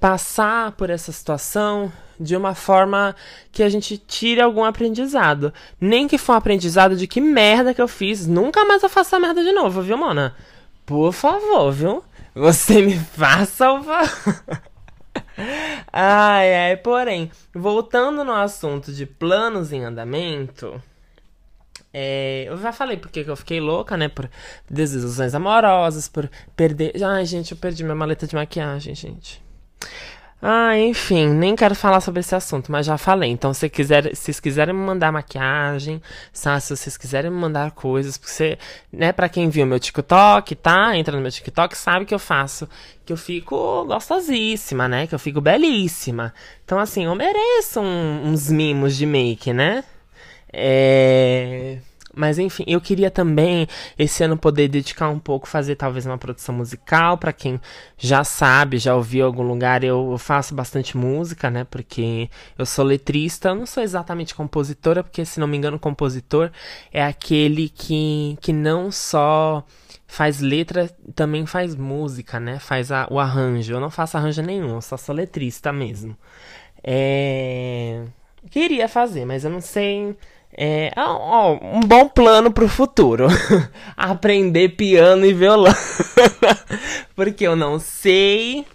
Passar 0.01 0.73
por 0.73 0.91
essa 0.91 1.13
situação 1.13 1.93
de 2.19 2.37
uma 2.37 2.55
forma 2.55 3.15
que 3.51 3.63
a 3.63 3.69
gente 3.69 3.99
tire 3.99 4.41
algum 4.41 4.65
aprendizado. 4.65 5.53
Nem 5.81 6.07
que 6.09 6.19
for 6.19 6.33
um 6.33 6.37
aprendizado 6.37 6.97
de 6.97 7.07
que 7.07 7.21
merda 7.21 7.75
que 7.75 7.83
eu 7.83 7.89
fiz. 7.89 8.27
Nunca 8.27 8.65
mais 8.65 8.83
eu 8.83 8.89
faço 8.89 9.09
essa 9.09 9.21
merda 9.21 9.43
de 9.43 9.53
novo, 9.53 9.83
viu, 9.83 9.97
Mona? 9.97 10.35
Por 10.87 11.13
favor, 11.13 11.71
viu? 11.73 12.05
Você 12.35 12.83
me 12.83 12.99
faça 13.17 13.71
o 13.73 13.83
favor. 13.83 14.63
ai, 15.93 16.55
ai, 16.55 16.77
porém, 16.77 17.31
voltando 17.55 18.25
no 18.25 18.33
assunto 18.33 18.93
de 18.93 19.07
planos 19.07 19.73
em 19.73 19.85
andamento. 19.85 20.83
É, 21.95 22.47
eu 22.49 22.57
já 22.57 22.73
falei 22.73 22.97
porque 22.97 23.21
eu 23.27 23.37
fiquei 23.37 23.61
louca, 23.61 23.97
né? 23.97 24.09
Por 24.09 24.29
desilusões 24.69 25.35
amorosas, 25.35 26.09
por 26.09 26.31
perder. 26.57 26.93
Ai, 27.05 27.27
gente, 27.27 27.53
eu 27.53 27.59
perdi 27.59 27.85
minha 27.85 27.95
maleta 27.95 28.27
de 28.27 28.35
maquiagem, 28.35 28.95
gente. 28.95 29.43
Ah, 30.45 30.77
enfim, 30.77 31.29
nem 31.29 31.55
quero 31.55 31.73
falar 31.73 32.01
sobre 32.01 32.19
esse 32.19 32.35
assunto, 32.35 32.73
mas 32.73 32.85
já 32.85 32.99
falei. 32.99 33.31
Então, 33.31 33.55
se, 33.55 33.69
quiser, 33.69 34.13
se 34.17 34.25
vocês 34.25 34.41
quiserem 34.41 34.75
me 34.75 34.81
mandar 34.81 35.13
maquiagem, 35.13 36.03
se 36.33 36.49
vocês 36.77 36.97
quiserem 36.97 37.31
me 37.31 37.37
mandar 37.37 37.71
coisas, 37.71 38.19
porque 38.19 38.33
você, 38.33 38.59
né, 38.93 39.13
pra 39.13 39.29
quem 39.29 39.49
viu 39.49 39.65
meu 39.65 39.79
TikTok, 39.79 40.57
tá? 40.57 40.97
Entra 40.97 41.15
no 41.15 41.23
meu 41.23 41.31
TikTok, 41.31 41.79
sabe 41.79 42.07
que 42.07 42.13
eu 42.15 42.19
faço, 42.19 42.69
que 43.07 43.13
eu 43.13 43.17
fico 43.17 43.85
gostosíssima, 43.85 44.89
né? 44.89 45.07
Que 45.07 45.15
eu 45.15 45.19
fico 45.19 45.41
belíssima. 45.41 46.35
Então, 46.65 46.79
assim, 46.81 47.05
eu 47.05 47.15
mereço 47.15 47.81
um, 47.81 48.33
uns 48.33 48.51
mimos 48.51 48.97
de 48.97 49.07
make, 49.07 49.53
né? 49.53 49.85
É. 50.53 51.79
Mas 52.15 52.39
enfim, 52.39 52.65
eu 52.67 52.81
queria 52.81 53.11
também 53.11 53.67
esse 53.99 54.23
ano 54.23 54.37
poder 54.37 54.69
dedicar 54.69 55.09
um 55.09 55.19
pouco, 55.19 55.49
fazer 55.49 55.77
talvez 55.77 56.05
uma 56.07 56.19
produção 56.19 56.55
musical. 56.55 57.17
para 57.19 57.33
quem 57.33 57.61
já 57.97 58.23
sabe, 58.25 58.79
já 58.79 58.95
ouviu 58.95 59.25
algum 59.25 59.43
lugar, 59.43 59.83
eu, 59.83 60.17
faço 60.19 60.55
bastante 60.55 60.97
música, 60.97 61.51
né? 61.51 61.65
Porque 61.65 62.29
eu 62.59 62.67
sou 62.67 62.85
letrista, 62.85 63.49
eu 63.49 63.55
não 63.55 63.67
sou 63.67 63.83
exatamente 63.83 64.35
compositora, 64.35 65.03
porque 65.03 65.25
se 65.25 65.41
não 65.41 65.47
me 65.47 65.57
engano, 65.57 65.79
compositor 65.79 66.51
é 66.93 67.03
aquele 67.05 67.69
que, 67.69 68.37
que 68.41 68.53
não 68.53 68.91
só 68.91 69.65
faz 70.07 70.41
letra, 70.41 70.91
também 71.15 71.47
faz 71.47 71.75
música, 71.75 72.39
né? 72.39 72.59
Faz 72.59 72.93
a, 72.93 73.09
o 73.11 73.19
arranjo. 73.19 73.73
Eu 73.73 73.81
não 73.81 73.91
faço 73.91 74.17
arranjo 74.19 74.43
nenhum, 74.43 74.75
eu 74.75 74.83
só 74.83 74.97
sou 74.97 75.15
letrista 75.15 75.73
mesmo. 75.73 76.17
É. 76.85 78.05
Queria 78.51 78.89
fazer, 78.89 79.25
mas 79.25 79.45
eu 79.45 79.51
não 79.51 79.61
sei 79.61 80.17
é, 80.57 80.93
ó, 80.97 81.59
um 81.63 81.81
bom 81.81 82.09
plano 82.09 82.53
pro 82.53 82.69
futuro. 82.69 83.27
Aprender 83.97 84.71
piano 84.71 85.25
e 85.25 85.33
violão. 85.33 85.75
Porque 87.17 87.47
eu 87.47 87.57
não 87.57 87.79
sei, 87.79 88.67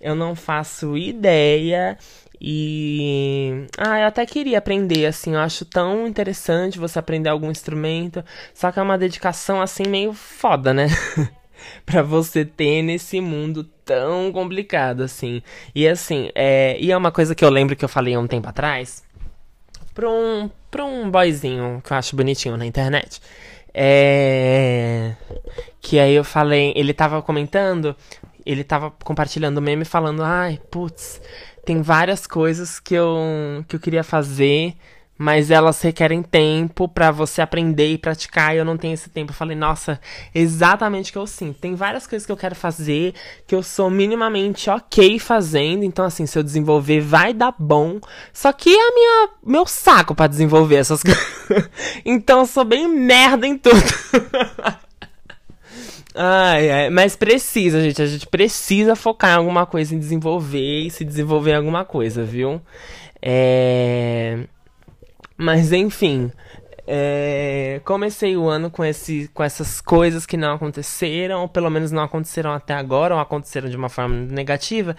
eu 0.00 0.14
não 0.14 0.36
faço 0.36 0.96
ideia. 0.96 1.98
E. 2.40 3.66
Ah, 3.76 4.00
eu 4.00 4.06
até 4.06 4.24
queria 4.26 4.58
aprender, 4.58 5.06
assim. 5.06 5.34
Eu 5.34 5.40
acho 5.40 5.64
tão 5.64 6.06
interessante 6.06 6.78
você 6.78 6.98
aprender 6.98 7.28
algum 7.30 7.50
instrumento. 7.50 8.24
Só 8.52 8.70
que 8.70 8.78
é 8.78 8.82
uma 8.82 8.98
dedicação, 8.98 9.60
assim, 9.60 9.84
meio 9.88 10.12
foda, 10.12 10.72
né? 10.72 10.86
pra 11.86 12.02
você 12.02 12.44
ter 12.44 12.82
nesse 12.82 13.20
mundo 13.20 13.64
tão 13.84 14.30
complicado, 14.30 15.02
assim. 15.02 15.42
E 15.74 15.88
assim, 15.88 16.30
é... 16.34 16.76
e 16.78 16.92
é 16.92 16.96
uma 16.96 17.10
coisa 17.10 17.34
que 17.34 17.44
eu 17.44 17.50
lembro 17.50 17.74
que 17.74 17.84
eu 17.84 17.88
falei 17.88 18.14
há 18.14 18.20
um 18.20 18.26
tempo 18.26 18.48
atrás 18.48 19.02
pra 19.94 20.10
um, 20.10 20.50
pra 20.70 20.84
um 20.84 21.10
boyzinho 21.10 21.80
que 21.84 21.92
eu 21.92 21.96
acho 21.96 22.16
bonitinho 22.16 22.56
na 22.56 22.66
internet. 22.66 23.20
É. 23.72 25.14
Que 25.80 25.98
aí 25.98 26.14
eu 26.14 26.24
falei, 26.24 26.72
ele 26.76 26.92
tava 26.92 27.22
comentando, 27.22 27.96
ele 28.44 28.64
tava 28.64 28.90
compartilhando 29.02 29.58
o 29.58 29.62
meme 29.62 29.84
falando, 29.84 30.22
ai, 30.22 30.60
putz, 30.70 31.20
tem 31.64 31.80
várias 31.80 32.26
coisas 32.26 32.78
que 32.78 32.94
eu, 32.94 33.64
que 33.68 33.76
eu 33.76 33.80
queria 33.80 34.04
fazer 34.04 34.74
mas 35.16 35.50
elas 35.50 35.80
requerem 35.80 36.22
tempo 36.22 36.88
para 36.88 37.10
você 37.10 37.40
aprender 37.40 37.92
e 37.92 37.98
praticar, 37.98 38.54
e 38.54 38.58
eu 38.58 38.64
não 38.64 38.76
tenho 38.76 38.94
esse 38.94 39.08
tempo. 39.08 39.30
Eu 39.30 39.36
falei, 39.36 39.56
nossa, 39.56 40.00
exatamente 40.34 41.10
o 41.10 41.12
que 41.12 41.18
eu 41.18 41.26
sinto. 41.26 41.60
Tem 41.60 41.74
várias 41.74 42.06
coisas 42.06 42.26
que 42.26 42.32
eu 42.32 42.36
quero 42.36 42.54
fazer 42.54 43.14
que 43.46 43.54
eu 43.54 43.62
sou 43.62 43.88
minimamente 43.88 44.68
ok 44.68 45.18
fazendo, 45.18 45.84
então 45.84 46.04
assim, 46.04 46.26
se 46.26 46.38
eu 46.38 46.42
desenvolver 46.42 47.00
vai 47.00 47.32
dar 47.32 47.54
bom. 47.58 48.00
Só 48.32 48.52
que 48.52 48.70
é 48.70 48.88
a 48.88 48.94
minha 48.94 49.28
meu 49.44 49.66
saco 49.66 50.14
para 50.14 50.26
desenvolver 50.26 50.76
essas 50.76 51.02
coisas. 51.04 51.70
então 52.04 52.40
eu 52.40 52.46
sou 52.46 52.64
bem 52.64 52.88
merda 52.88 53.46
em 53.46 53.56
tudo. 53.56 53.74
Ai, 56.16 56.70
ai, 56.70 56.90
mas 56.90 57.16
precisa, 57.16 57.82
gente. 57.82 58.00
A 58.00 58.06
gente 58.06 58.28
precisa 58.28 58.94
focar 58.94 59.32
em 59.32 59.38
alguma 59.38 59.66
coisa, 59.66 59.96
em 59.96 59.98
desenvolver 59.98 60.82
e 60.86 60.88
se 60.88 61.04
desenvolver 61.04 61.50
em 61.50 61.56
alguma 61.56 61.84
coisa, 61.84 62.22
viu? 62.22 62.60
É. 63.20 64.46
Mas 65.36 65.72
enfim, 65.72 66.30
é, 66.86 67.80
comecei 67.84 68.36
o 68.36 68.46
ano 68.46 68.70
com, 68.70 68.84
esse, 68.84 69.28
com 69.32 69.42
essas 69.42 69.80
coisas 69.80 70.26
que 70.26 70.36
não 70.36 70.54
aconteceram, 70.54 71.40
ou 71.40 71.48
pelo 71.48 71.70
menos 71.70 71.90
não 71.90 72.02
aconteceram 72.02 72.52
até 72.52 72.74
agora, 72.74 73.14
ou 73.14 73.20
aconteceram 73.20 73.70
de 73.70 73.76
uma 73.76 73.88
forma 73.88 74.14
negativa, 74.14 74.94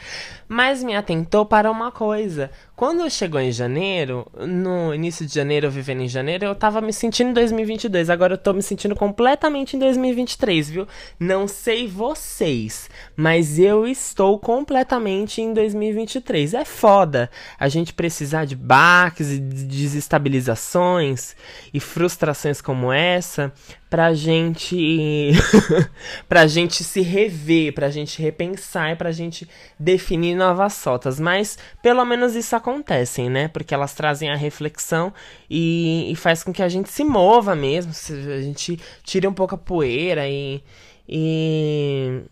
mas 0.47 0.83
me 0.83 0.95
atentou 0.95 1.45
para 1.45 1.69
uma 1.69 1.91
coisa. 1.91 2.49
Quando 2.75 3.09
chegou 3.09 3.39
em 3.39 3.53
janeiro, 3.53 4.27
no 4.37 4.93
início 4.93 5.25
de 5.25 5.33
janeiro, 5.33 5.71
vivendo 5.71 6.01
em 6.01 6.09
janeiro, 6.09 6.43
eu 6.43 6.53
tava 6.53 6.81
me 6.81 6.91
sentindo 6.91 7.29
em 7.29 7.33
2022. 7.33 8.09
Agora 8.09 8.33
eu 8.33 8.37
tô 8.37 8.51
me 8.51 8.61
sentindo 8.61 8.93
completamente 8.93 9.77
em 9.77 9.79
2023, 9.79 10.69
viu? 10.71 10.87
Não 11.17 11.47
sei 11.47 11.87
vocês, 11.87 12.89
mas 13.15 13.57
eu 13.57 13.87
estou 13.87 14.37
completamente 14.37 15.41
em 15.41 15.53
2023. 15.53 16.53
É 16.53 16.65
foda 16.65 17.31
a 17.57 17.69
gente 17.69 17.93
precisar 17.93 18.43
de 18.43 18.57
baques 18.57 19.31
e 19.31 19.39
desestabilizações 19.39 21.33
e 21.73 21.79
frustrações 21.79 22.59
como 22.59 22.91
essa 22.91 23.53
pra 23.89 24.13
gente 24.13 25.31
pra 26.27 26.47
gente 26.47 26.83
se 26.83 27.01
rever, 27.01 27.73
pra 27.73 27.89
gente 27.89 28.21
repensar 28.21 28.91
e 28.91 28.95
pra 28.95 29.11
gente 29.11 29.47
definir 29.79 30.35
novas 30.35 30.83
rotas. 30.83 31.19
Mas 31.19 31.57
pelo 31.81 32.03
menos 32.05 32.35
isso 32.35 32.55
acontece, 32.55 33.29
né? 33.29 33.47
Porque 33.47 33.73
elas 33.73 33.93
trazem 33.93 34.29
a 34.29 34.35
reflexão 34.35 35.13
e, 35.49 36.11
e 36.11 36.15
faz 36.15 36.43
com 36.43 36.51
que 36.51 36.63
a 36.63 36.69
gente 36.69 36.89
se 36.89 37.03
mova 37.03 37.55
mesmo, 37.55 37.91
a 37.91 38.41
gente 38.41 38.79
tire 39.03 39.27
um 39.27 39.33
pouco 39.33 39.55
a 39.55 39.57
poeira 39.57 40.27
e, 40.27 40.61
e 41.07 42.23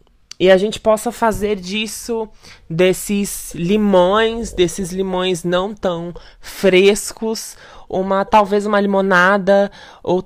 e 0.44 0.52
a 0.52 0.58
gente 0.58 0.78
possa 0.78 1.10
fazer 1.10 1.56
disso, 1.56 2.28
desses 2.70 3.54
limões, 3.56 4.52
desses 4.52 4.92
limões 4.92 5.46
não 5.46 5.74
tão 5.74 6.14
frescos, 6.42 7.56
uma 7.88 8.26
talvez 8.26 8.66
uma 8.66 8.82
limonada 8.82 9.72
ou 10.04 10.22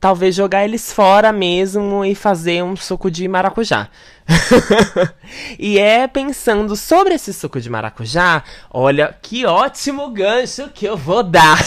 talvez 0.00 0.34
jogar 0.34 0.64
eles 0.64 0.92
fora 0.92 1.30
mesmo 1.30 2.04
e 2.04 2.12
fazer 2.12 2.64
um 2.64 2.74
suco 2.74 3.08
de 3.08 3.28
maracujá. 3.28 3.88
e 5.56 5.78
é 5.78 6.08
pensando 6.08 6.74
sobre 6.74 7.14
esse 7.14 7.32
suco 7.32 7.60
de 7.60 7.70
maracujá, 7.70 8.42
olha 8.68 9.16
que 9.22 9.46
ótimo 9.46 10.10
gancho 10.10 10.70
que 10.70 10.86
eu 10.86 10.96
vou 10.96 11.22
dar. 11.22 11.64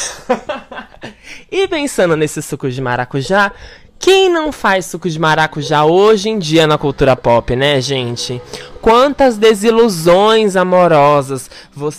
e 1.50 1.66
pensando 1.70 2.18
nesse 2.18 2.42
suco 2.42 2.70
de 2.70 2.82
maracujá, 2.82 3.54
quem 4.00 4.30
não 4.30 4.52
faz 4.52 4.86
suco 4.86 5.10
de 5.10 5.20
maracujá 5.20 5.86
hoje 5.86 6.30
em 6.30 6.38
dia 6.38 6.68
na 6.68 6.78
cultura 6.78 7.16
pop, 7.16 7.56
né, 7.56 7.82
gente? 7.82 8.42
Quantas 8.82 9.38
desilusões 9.38 10.56
amorosas 10.56 11.50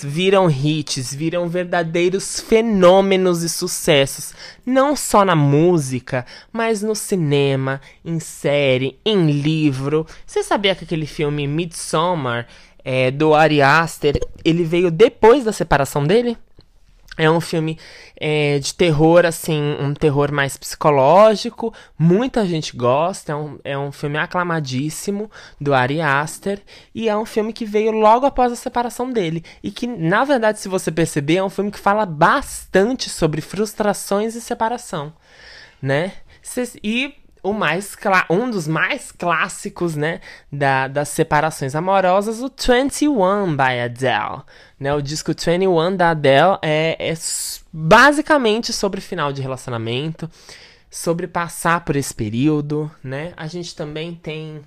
viram 0.04 0.48
hits, 0.48 1.12
viram 1.12 1.48
verdadeiros 1.48 2.38
fenômenos 2.38 3.42
e 3.42 3.48
sucessos, 3.48 4.32
não 4.64 4.94
só 4.94 5.24
na 5.24 5.34
música, 5.34 6.24
mas 6.52 6.82
no 6.82 6.94
cinema, 6.94 7.80
em 8.04 8.20
série, 8.20 8.98
em 9.04 9.28
livro. 9.30 10.06
Você 10.24 10.44
sabia 10.44 10.76
que 10.76 10.84
aquele 10.84 11.06
filme 11.06 11.46
Midsommar, 11.48 12.46
é, 12.84 13.10
do 13.10 13.34
Ari 13.34 13.60
Aster, 13.60 14.20
ele 14.44 14.62
veio 14.62 14.92
depois 14.92 15.42
da 15.42 15.52
separação 15.52 16.06
dele? 16.06 16.38
É 17.18 17.30
um 17.30 17.40
filme 17.40 17.78
é, 18.20 18.58
de 18.58 18.74
terror, 18.74 19.24
assim, 19.24 19.76
um 19.80 19.94
terror 19.94 20.30
mais 20.30 20.56
psicológico. 20.56 21.72
Muita 21.98 22.44
gente 22.44 22.76
gosta. 22.76 23.32
É 23.32 23.34
um, 23.34 23.58
é 23.64 23.78
um 23.78 23.90
filme 23.90 24.18
aclamadíssimo 24.18 25.30
do 25.60 25.72
Ari 25.72 26.00
Aster. 26.00 26.60
E 26.94 27.08
é 27.08 27.16
um 27.16 27.24
filme 27.24 27.52
que 27.52 27.64
veio 27.64 27.90
logo 27.90 28.26
após 28.26 28.52
a 28.52 28.56
separação 28.56 29.10
dele. 29.10 29.42
E 29.62 29.70
que, 29.70 29.86
na 29.86 30.24
verdade, 30.24 30.60
se 30.60 30.68
você 30.68 30.92
perceber, 30.92 31.36
é 31.36 31.44
um 31.44 31.50
filme 31.50 31.70
que 31.70 31.78
fala 31.78 32.04
bastante 32.04 33.08
sobre 33.08 33.40
frustrações 33.40 34.34
e 34.34 34.40
separação, 34.40 35.12
né? 35.80 36.12
E 36.82 37.14
o 37.46 37.52
mais 37.52 37.96
um 38.28 38.50
dos 38.50 38.66
mais 38.66 39.12
clássicos, 39.12 39.94
né, 39.94 40.20
da, 40.50 40.88
das 40.88 41.08
separações 41.10 41.76
amorosas, 41.76 42.42
o 42.42 42.48
21 42.50 43.56
by 43.56 43.80
Adele. 43.84 44.42
Né, 44.80 44.92
o 44.92 45.00
disco 45.00 45.32
21 45.32 45.96
da 45.96 46.10
Adele 46.10 46.58
é, 46.60 46.96
é 46.98 47.14
basicamente 47.72 48.72
sobre 48.72 49.00
final 49.00 49.32
de 49.32 49.40
relacionamento, 49.40 50.28
sobre 50.90 51.28
passar 51.28 51.84
por 51.84 51.94
esse 51.94 52.12
período, 52.12 52.90
né? 53.02 53.32
A 53.36 53.46
gente 53.46 53.76
também 53.76 54.14
tem 54.14 54.62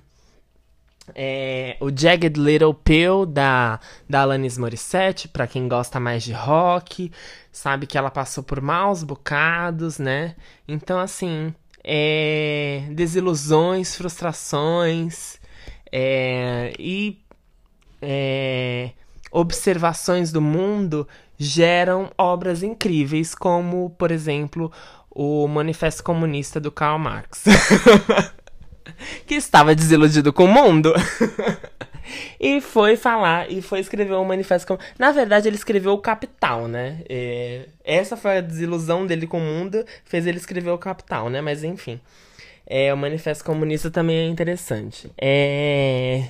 é, 1.14 1.76
o 1.80 1.90
Jagged 1.94 2.40
Little 2.40 2.74
Pill 2.74 3.26
da, 3.26 3.78
da 4.08 4.22
Alanis 4.22 4.56
Morissette, 4.56 5.28
para 5.28 5.46
quem 5.46 5.68
gosta 5.68 6.00
mais 6.00 6.22
de 6.22 6.32
rock, 6.32 7.12
sabe 7.52 7.86
que 7.86 7.98
ela 7.98 8.10
passou 8.10 8.42
por 8.42 8.60
maus 8.60 9.02
bocados, 9.02 9.98
né? 9.98 10.34
Então, 10.66 10.98
assim, 10.98 11.54
é, 11.84 12.84
desilusões, 12.92 13.96
frustrações 13.96 15.38
é, 15.92 16.72
e 16.78 17.18
é, 18.02 18.90
observações 19.30 20.32
do 20.32 20.40
mundo 20.40 21.06
geram 21.38 22.10
obras 22.18 22.62
incríveis, 22.62 23.34
como, 23.34 23.90
por 23.90 24.10
exemplo, 24.10 24.70
o 25.10 25.48
Manifesto 25.48 26.04
Comunista 26.04 26.60
do 26.60 26.70
Karl 26.70 26.98
Marx, 26.98 27.44
que 29.26 29.34
estava 29.34 29.74
desiludido 29.74 30.32
com 30.32 30.44
o 30.44 30.48
mundo. 30.48 30.92
e 32.40 32.60
foi 32.60 32.96
falar, 32.96 33.50
e 33.50 33.62
foi 33.62 33.80
escrever 33.80 34.14
um 34.14 34.24
manifesto. 34.24 34.78
Na 34.98 35.12
verdade, 35.12 35.48
ele 35.48 35.56
escreveu 35.56 35.92
o 35.92 35.98
Capital, 35.98 36.68
né? 36.68 36.98
É... 37.08 37.66
Essa 37.84 38.16
foi 38.16 38.38
a 38.38 38.40
desilusão 38.40 39.06
dele 39.06 39.26
com 39.26 39.38
o 39.38 39.40
mundo, 39.40 39.84
fez 40.04 40.26
ele 40.26 40.38
escrever 40.38 40.70
o 40.70 40.78
Capital, 40.78 41.28
né? 41.28 41.40
Mas 41.40 41.64
enfim. 41.64 42.00
É, 42.72 42.94
o 42.94 42.96
Manifesto 42.96 43.44
Comunista 43.44 43.90
também 43.90 44.16
é 44.16 44.26
interessante. 44.26 45.10
É... 45.20 46.22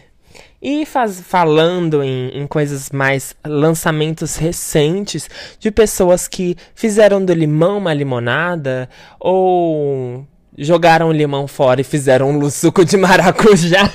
E 0.63 0.87
faz, 0.87 1.21
falando 1.21 2.03
em, 2.03 2.29
em, 2.29 2.47
coisas 2.47 2.91
mais 2.91 3.35
lançamentos 3.45 4.37
recentes 4.37 5.29
de 5.59 5.71
pessoas 5.71 6.29
que 6.29 6.57
fizeram 6.75 7.25
do 7.25 7.33
limão 7.33 7.79
uma 7.79 7.93
limonada 7.93 8.89
ou 9.19 10.27
jogaram 10.57 11.09
o 11.09 11.13
limão 11.13 11.47
fora 11.49 11.81
e 11.81 11.85
fizeram 11.85 12.31
um 12.31 12.49
suco 12.51 12.85
de 12.85 12.97
maracujá. 12.97 13.91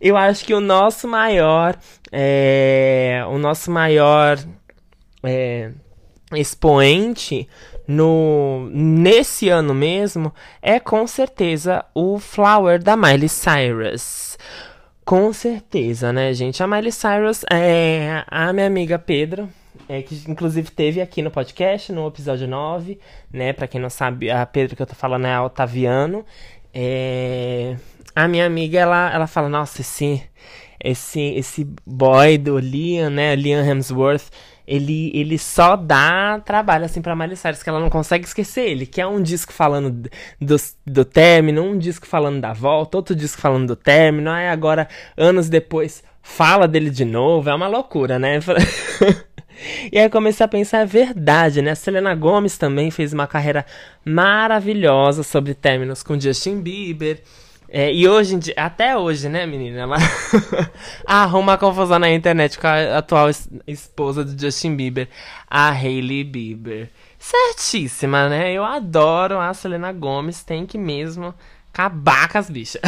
Eu 0.00 0.16
acho 0.16 0.44
que 0.44 0.54
o 0.54 0.60
nosso 0.60 1.08
maior. 1.08 1.76
É, 2.12 3.22
o 3.28 3.38
nosso 3.38 3.70
maior 3.70 4.38
é, 5.22 5.70
expoente 6.34 7.48
no 7.86 8.68
nesse 8.70 9.48
ano 9.48 9.74
mesmo 9.74 10.32
é 10.60 10.78
com 10.78 11.06
certeza 11.06 11.84
o 11.94 12.18
Flower 12.18 12.82
da 12.82 12.96
Miley 12.96 13.28
Cyrus. 13.28 14.38
Com 15.04 15.32
certeza, 15.32 16.12
né, 16.12 16.34
gente? 16.34 16.62
A 16.62 16.66
Miley 16.66 16.92
Cyrus 16.92 17.42
é 17.50 18.24
a 18.26 18.52
minha 18.52 18.66
amiga 18.66 18.98
Pedro, 18.98 19.48
é, 19.88 20.02
que 20.02 20.22
inclusive 20.28 20.70
teve 20.70 21.00
aqui 21.00 21.22
no 21.22 21.30
podcast, 21.30 21.90
no 21.92 22.06
episódio 22.06 22.46
9, 22.46 23.00
né? 23.32 23.54
Pra 23.54 23.66
quem 23.66 23.80
não 23.80 23.88
sabe, 23.88 24.30
a 24.30 24.44
Pedro 24.44 24.76
que 24.76 24.82
eu 24.82 24.86
tô 24.86 24.94
falando 24.94 25.26
é 25.26 25.32
a 25.32 25.42
Otaviano. 25.42 26.26
É, 26.74 27.74
a 28.18 28.26
minha 28.26 28.44
amiga, 28.44 28.80
ela, 28.80 29.12
ela 29.14 29.26
fala, 29.28 29.48
nossa, 29.48 29.80
esse, 29.80 30.20
esse, 30.82 31.20
esse 31.20 31.64
boy 31.86 32.36
do 32.36 32.58
Liam, 32.58 33.10
né, 33.10 33.36
Liam 33.36 33.64
Hemsworth, 33.64 34.24
ele, 34.66 35.12
ele 35.14 35.38
só 35.38 35.76
dá 35.76 36.40
trabalho, 36.44 36.84
assim, 36.84 37.00
pra 37.00 37.14
Miley 37.14 37.36
Cyrus, 37.36 37.62
que 37.62 37.68
ela 37.68 37.78
não 37.78 37.88
consegue 37.88 38.24
esquecer 38.24 38.68
ele, 38.68 38.86
que 38.86 39.00
é 39.00 39.06
um 39.06 39.22
disco 39.22 39.52
falando 39.52 40.10
do, 40.40 40.56
do 40.84 41.04
término, 41.04 41.62
um 41.62 41.78
disco 41.78 42.08
falando 42.08 42.40
da 42.40 42.52
volta, 42.52 42.96
outro 42.96 43.14
disco 43.14 43.40
falando 43.40 43.68
do 43.68 43.76
término, 43.76 44.30
aí 44.30 44.48
agora, 44.48 44.88
anos 45.16 45.48
depois, 45.48 46.02
fala 46.20 46.66
dele 46.66 46.90
de 46.90 47.04
novo, 47.04 47.48
é 47.48 47.54
uma 47.54 47.68
loucura, 47.68 48.18
né? 48.18 48.40
E 49.92 49.98
aí 49.98 50.08
comecei 50.08 50.44
a 50.44 50.48
pensar, 50.48 50.78
é 50.78 50.86
verdade, 50.86 51.60
né? 51.60 51.72
A 51.72 51.74
Selena 51.74 52.14
Gomez 52.14 52.56
também 52.56 52.92
fez 52.92 53.12
uma 53.12 53.26
carreira 53.26 53.66
maravilhosa 54.04 55.24
sobre 55.24 55.52
términos 55.52 56.00
com 56.00 56.18
Justin 56.18 56.60
Bieber. 56.60 57.20
É, 57.70 57.92
e 57.92 58.08
hoje 58.08 58.34
em 58.34 58.38
dia, 58.38 58.54
até 58.56 58.96
hoje, 58.96 59.28
né, 59.28 59.44
menina? 59.44 59.80
Ela 59.80 59.96
arruma 61.06 61.58
confusão 61.58 61.98
na 61.98 62.10
internet 62.10 62.58
com 62.58 62.66
a 62.66 62.96
atual 62.96 63.28
es 63.28 63.48
esposa 63.66 64.24
do 64.24 64.40
Justin 64.40 64.74
Bieber, 64.74 65.08
a 65.46 65.68
Hailey 65.70 66.24
Bieber. 66.24 66.90
Certíssima, 67.18 68.28
né? 68.28 68.52
Eu 68.52 68.64
adoro 68.64 69.38
a 69.38 69.52
Selena 69.52 69.92
Gomez, 69.92 70.42
tem 70.42 70.64
que 70.64 70.78
mesmo 70.78 71.34
acabar 71.70 72.28
com 72.28 72.38
as 72.38 72.48
bichas. 72.48 72.80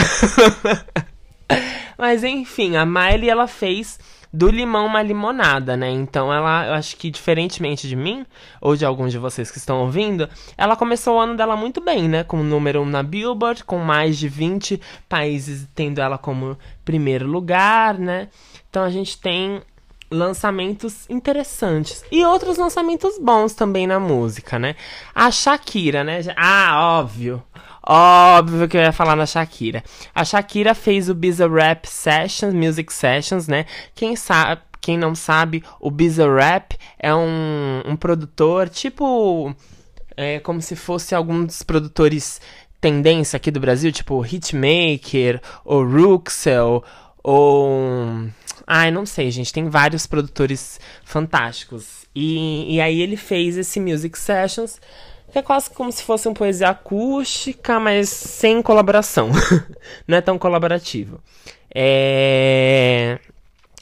Mas 1.98 2.24
enfim, 2.24 2.76
a 2.76 2.86
Miley 2.86 3.28
ela 3.28 3.46
fez 3.46 3.98
do 4.32 4.48
limão 4.48 4.86
uma 4.86 5.02
limonada, 5.02 5.76
né? 5.76 5.90
Então 5.90 6.32
ela, 6.32 6.66
eu 6.66 6.74
acho 6.74 6.96
que 6.96 7.10
diferentemente 7.10 7.88
de 7.88 7.96
mim, 7.96 8.24
ou 8.60 8.76
de 8.76 8.84
alguns 8.84 9.12
de 9.12 9.18
vocês 9.18 9.50
que 9.50 9.58
estão 9.58 9.80
ouvindo, 9.80 10.28
ela 10.56 10.76
começou 10.76 11.16
o 11.16 11.20
ano 11.20 11.36
dela 11.36 11.56
muito 11.56 11.80
bem, 11.80 12.08
né? 12.08 12.24
Com 12.24 12.40
o 12.40 12.44
número 12.44 12.80
1 12.82 12.86
na 12.86 13.02
Billboard, 13.02 13.64
com 13.64 13.78
mais 13.78 14.16
de 14.16 14.28
20 14.28 14.80
países 15.08 15.68
tendo 15.74 16.00
ela 16.00 16.16
como 16.16 16.56
primeiro 16.84 17.26
lugar, 17.26 17.98
né? 17.98 18.28
Então 18.68 18.84
a 18.84 18.90
gente 18.90 19.20
tem 19.20 19.62
lançamentos 20.10 21.08
interessantes 21.08 22.04
e 22.10 22.24
outros 22.24 22.58
lançamentos 22.58 23.16
bons 23.18 23.54
também 23.54 23.86
na 23.86 24.00
música, 24.00 24.58
né? 24.58 24.74
A 25.14 25.30
Shakira, 25.30 26.02
né? 26.02 26.20
Ah, 26.36 26.98
óbvio. 26.98 27.42
Óbvio 27.82 28.68
que 28.68 28.76
eu 28.76 28.82
ia 28.82 28.92
falar 28.92 29.16
na 29.16 29.26
Shakira. 29.26 29.82
A 30.14 30.24
Shakira 30.24 30.74
fez 30.74 31.08
o 31.08 31.14
Bizarrap 31.14 31.86
Sessions, 31.86 32.54
Music 32.54 32.92
Sessions, 32.92 33.48
né? 33.48 33.64
Quem 33.94 34.14
sabe, 34.16 34.60
quem 34.80 34.98
não 34.98 35.14
sabe, 35.14 35.64
o 35.80 35.90
Bizarrap 35.90 36.72
é 36.98 37.14
um, 37.14 37.82
um 37.86 37.96
produtor 37.96 38.68
tipo 38.68 39.54
é 40.16 40.38
como 40.40 40.60
se 40.60 40.76
fosse 40.76 41.14
alguns 41.14 41.62
produtores 41.62 42.40
tendência 42.80 43.36
aqui 43.36 43.50
do 43.50 43.60
Brasil, 43.60 43.92
tipo 43.92 44.24
Hitmaker, 44.24 45.40
ou 45.64 45.84
Ruxel, 45.84 46.82
ou 47.22 48.30
Ai, 48.72 48.90
não 48.92 49.04
sei, 49.04 49.32
gente. 49.32 49.52
Tem 49.52 49.68
vários 49.68 50.06
produtores 50.06 50.78
fantásticos. 51.04 52.06
E, 52.14 52.76
e 52.76 52.80
aí 52.80 53.00
ele 53.00 53.16
fez 53.16 53.56
esse 53.56 53.80
Music 53.80 54.16
Sessions 54.16 54.80
é 55.38 55.42
quase 55.42 55.70
como 55.70 55.90
se 55.92 56.02
fosse 56.02 56.28
uma 56.28 56.34
poesia 56.34 56.70
acústica, 56.70 57.78
mas 57.78 58.08
sem 58.08 58.60
colaboração. 58.62 59.30
Não 60.06 60.16
é 60.16 60.20
tão 60.20 60.38
colaborativo. 60.38 61.20
É... 61.74 63.18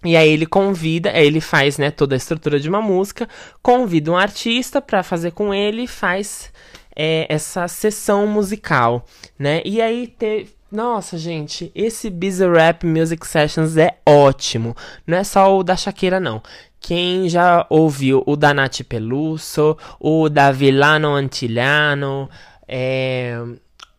E 0.04 0.16
aí 0.16 0.28
ele 0.30 0.46
convida, 0.46 1.10
ele 1.10 1.40
faz, 1.40 1.76
né, 1.76 1.90
toda 1.90 2.14
a 2.14 2.16
estrutura 2.16 2.60
de 2.60 2.68
uma 2.68 2.80
música, 2.80 3.28
convida 3.60 4.12
um 4.12 4.16
artista 4.16 4.80
para 4.80 5.02
fazer 5.02 5.32
com 5.32 5.52
ele 5.52 5.88
faz 5.88 6.52
é, 6.94 7.26
essa 7.28 7.66
sessão 7.66 8.24
musical, 8.26 9.04
né? 9.36 9.60
E 9.64 9.80
aí 9.80 10.06
teve 10.06 10.56
nossa, 10.70 11.16
gente, 11.16 11.72
esse 11.74 12.10
Bizarrap 12.10 12.84
Music 12.84 13.26
Sessions 13.26 13.78
é 13.78 13.96
ótimo. 14.04 14.76
Não 15.06 15.16
é 15.16 15.24
só 15.24 15.56
o 15.56 15.62
da 15.62 15.74
Shakira, 15.74 16.20
não. 16.20 16.42
Quem 16.80 17.28
já 17.28 17.66
ouviu 17.68 18.22
o 18.26 18.36
da 18.36 18.54
Nath 18.54 18.82
Peluso, 18.88 19.76
o 19.98 20.28
da 20.28 20.52
Villano 20.52 21.14
Antiliano, 21.14 22.28
é, 22.66 23.36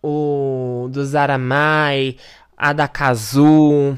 o 0.01 0.87
do 0.91 1.05
Zaramai, 1.05 2.15
a 2.57 2.73
da 2.73 2.87
Kazu, 2.87 3.97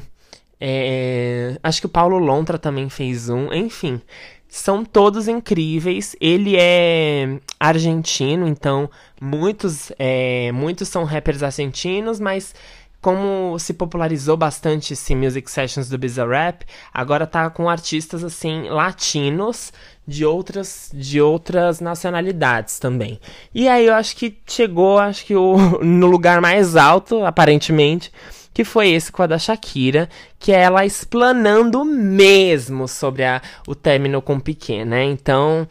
é, 0.64 1.58
acho 1.60 1.80
que 1.80 1.86
o 1.86 1.88
Paulo 1.88 2.18
Lontra 2.18 2.56
também 2.56 2.88
fez 2.88 3.28
um, 3.28 3.52
enfim. 3.52 4.00
São 4.48 4.84
todos 4.84 5.26
incríveis. 5.26 6.14
Ele 6.20 6.56
é 6.56 7.40
argentino, 7.58 8.46
então 8.46 8.88
muitos, 9.20 9.90
é, 9.98 10.52
muitos 10.52 10.88
são 10.88 11.02
rappers 11.02 11.42
argentinos, 11.42 12.20
mas 12.20 12.54
como 13.02 13.58
se 13.58 13.74
popularizou 13.74 14.36
bastante 14.36 14.92
esse 14.92 15.12
Music 15.14 15.50
Sessions 15.50 15.88
do 15.88 15.98
Bizarrap, 15.98 16.62
agora 16.94 17.26
tá 17.26 17.50
com 17.50 17.68
artistas 17.68 18.22
assim 18.22 18.68
latinos 18.68 19.72
de 20.06 20.24
outras 20.24 20.88
de 20.94 21.20
outras 21.20 21.80
nacionalidades 21.80 22.78
também. 22.78 23.20
E 23.52 23.68
aí 23.68 23.86
eu 23.86 23.94
acho 23.94 24.16
que 24.16 24.38
chegou, 24.46 24.98
acho 24.98 25.26
que 25.26 25.34
o, 25.34 25.56
no 25.82 26.06
lugar 26.06 26.40
mais 26.40 26.76
alto, 26.76 27.24
aparentemente, 27.24 28.12
que 28.54 28.64
foi 28.64 28.90
esse 28.90 29.10
com 29.10 29.22
a 29.22 29.26
da 29.26 29.38
Shakira, 29.38 30.08
que 30.38 30.52
é 30.52 30.60
ela 30.60 30.86
explanando 30.86 31.84
mesmo 31.84 32.86
sobre 32.86 33.24
a, 33.24 33.42
o 33.66 33.74
término 33.74 34.22
com 34.22 34.38
Piquet, 34.38 34.84
né? 34.84 35.04
Então, 35.04 35.66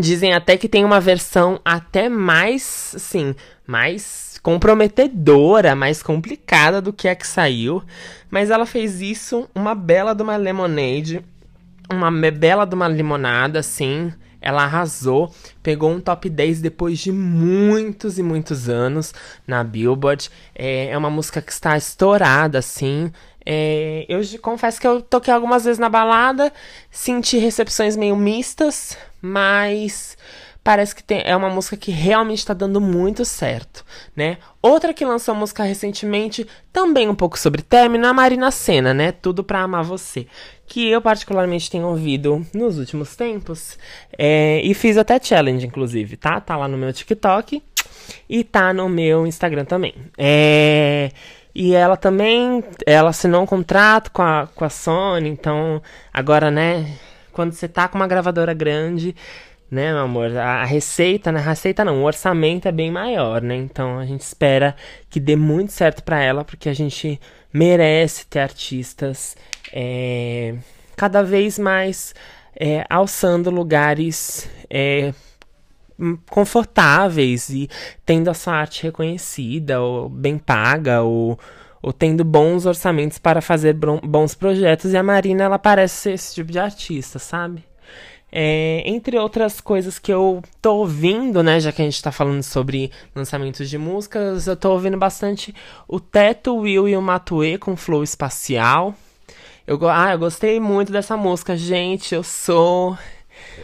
dizem 0.00 0.34
até 0.34 0.56
que 0.56 0.68
tem 0.68 0.84
uma 0.84 1.00
versão 1.00 1.60
até 1.64 2.08
mais, 2.08 2.92
assim, 2.96 3.36
mais 3.66 4.38
comprometedora, 4.42 5.74
mais 5.74 6.02
complicada 6.02 6.80
do 6.80 6.92
que 6.92 7.08
a 7.08 7.14
que 7.14 7.26
saiu. 7.26 7.82
Mas 8.30 8.50
ela 8.50 8.66
fez 8.66 9.00
isso, 9.00 9.48
uma 9.54 9.74
bela 9.74 10.14
de 10.14 10.22
uma 10.22 10.36
lemonade, 10.36 11.24
uma 11.90 12.10
bela 12.10 12.64
de 12.66 12.74
uma 12.74 12.88
limonada, 12.88 13.60
assim. 13.60 14.12
Ela 14.40 14.64
arrasou, 14.64 15.34
pegou 15.62 15.90
um 15.90 15.98
top 15.98 16.28
10 16.28 16.60
depois 16.60 16.98
de 16.98 17.10
muitos 17.10 18.18
e 18.18 18.22
muitos 18.22 18.68
anos 18.68 19.14
na 19.46 19.64
Billboard. 19.64 20.30
É, 20.54 20.88
é 20.88 20.98
uma 20.98 21.08
música 21.08 21.40
que 21.40 21.50
está 21.50 21.78
estourada, 21.78 22.58
assim. 22.58 23.10
É, 23.46 24.04
eu 24.08 24.20
confesso 24.40 24.78
que 24.78 24.86
eu 24.86 25.00
toquei 25.00 25.32
algumas 25.32 25.64
vezes 25.64 25.78
na 25.78 25.88
balada, 25.88 26.52
senti 26.90 27.38
recepções 27.38 27.96
meio 27.96 28.16
mistas, 28.16 28.98
mas 29.20 30.16
parece 30.64 30.94
que 30.94 31.04
tem, 31.04 31.22
é 31.24 31.36
uma 31.36 31.50
música 31.50 31.76
que 31.76 31.92
realmente 31.92 32.38
está 32.38 32.54
dando 32.54 32.80
muito 32.80 33.22
certo, 33.22 33.84
né? 34.16 34.38
Outra 34.62 34.94
que 34.94 35.04
lançou 35.04 35.34
música 35.34 35.62
recentemente, 35.62 36.46
também 36.72 37.06
um 37.06 37.14
pouco 37.14 37.38
sobre 37.38 37.60
término, 37.60 38.06
a 38.06 38.14
Marina 38.14 38.50
Senna, 38.50 38.94
né? 38.94 39.12
Tudo 39.12 39.44
pra 39.44 39.60
amar 39.60 39.84
você. 39.84 40.26
Que 40.66 40.88
eu 40.88 41.02
particularmente 41.02 41.70
tenho 41.70 41.86
ouvido 41.86 42.44
nos 42.54 42.78
últimos 42.78 43.14
tempos. 43.14 43.78
É, 44.18 44.62
e 44.64 44.72
fiz 44.72 44.96
até 44.96 45.20
challenge, 45.22 45.66
inclusive, 45.66 46.16
tá? 46.16 46.40
Tá 46.40 46.56
lá 46.56 46.66
no 46.66 46.78
meu 46.78 46.92
TikTok. 46.92 47.62
e 48.28 48.42
tá 48.42 48.72
no 48.72 48.88
meu 48.88 49.26
Instagram 49.26 49.66
também. 49.66 49.94
É. 50.16 51.10
E 51.54 51.74
ela 51.74 51.96
também, 51.96 52.64
ela 52.84 53.10
assinou 53.10 53.42
um 53.42 53.46
contrato 53.46 54.10
com 54.10 54.22
a, 54.22 54.48
com 54.54 54.64
a 54.64 54.68
Sony, 54.68 55.28
então 55.28 55.80
agora, 56.12 56.50
né, 56.50 56.96
quando 57.32 57.52
você 57.52 57.68
tá 57.68 57.86
com 57.86 57.96
uma 57.96 58.08
gravadora 58.08 58.52
grande, 58.52 59.14
né, 59.74 59.92
meu 59.92 60.02
amor, 60.02 60.36
a, 60.36 60.64
receita, 60.64 61.32
né, 61.32 61.40
a 61.40 61.42
receita 61.42 61.84
não, 61.84 62.02
o 62.02 62.04
orçamento 62.06 62.68
é 62.68 62.72
bem 62.72 62.90
maior, 62.90 63.42
né, 63.42 63.56
então 63.56 63.98
a 63.98 64.06
gente 64.06 64.20
espera 64.20 64.74
que 65.10 65.20
dê 65.20 65.36
muito 65.36 65.72
certo 65.72 66.02
para 66.02 66.22
ela, 66.22 66.44
porque 66.44 66.68
a 66.68 66.74
gente 66.74 67.20
merece 67.52 68.26
ter 68.26 68.40
artistas 68.40 69.36
é, 69.72 70.54
cada 70.96 71.22
vez 71.22 71.58
mais 71.58 72.14
é, 72.56 72.84
alçando 72.88 73.50
lugares 73.50 74.48
é, 74.70 75.12
confortáveis 76.28 77.48
e 77.50 77.68
tendo 78.04 78.30
a 78.30 78.34
sua 78.34 78.54
arte 78.54 78.82
reconhecida 78.82 79.80
ou 79.80 80.08
bem 80.08 80.38
paga 80.38 81.02
ou, 81.02 81.38
ou 81.82 81.92
tendo 81.92 82.24
bons 82.24 82.66
orçamentos 82.66 83.18
para 83.18 83.40
fazer 83.40 83.74
bons 83.74 84.34
projetos. 84.34 84.92
E 84.92 84.96
a 84.96 85.02
Marina 85.02 85.44
ela 85.44 85.58
parece 85.58 85.94
ser 85.94 86.12
esse 86.12 86.34
tipo 86.34 86.50
de 86.50 86.58
artista, 86.58 87.18
sabe? 87.18 87.64
É, 88.36 88.82
entre 88.84 89.16
outras 89.16 89.60
coisas 89.60 89.96
que 89.96 90.12
eu 90.12 90.42
tô 90.60 90.78
ouvindo, 90.78 91.40
né, 91.40 91.60
já 91.60 91.70
que 91.70 91.80
a 91.80 91.84
gente 91.84 92.02
tá 92.02 92.10
falando 92.10 92.42
sobre 92.42 92.90
lançamentos 93.14 93.70
de 93.70 93.78
músicas, 93.78 94.48
eu 94.48 94.56
tô 94.56 94.72
ouvindo 94.72 94.96
bastante 94.96 95.54
o 95.86 96.00
Teto, 96.00 96.56
Will 96.56 96.88
e 96.88 96.96
o 96.96 97.00
Matue 97.00 97.58
com 97.58 97.76
Flow 97.76 98.02
Espacial. 98.02 98.92
Eu, 99.64 99.78
ah, 99.88 100.10
eu 100.10 100.18
gostei 100.18 100.58
muito 100.58 100.90
dessa 100.90 101.16
música, 101.16 101.56
gente. 101.56 102.12
Eu 102.12 102.24
sou 102.24 102.98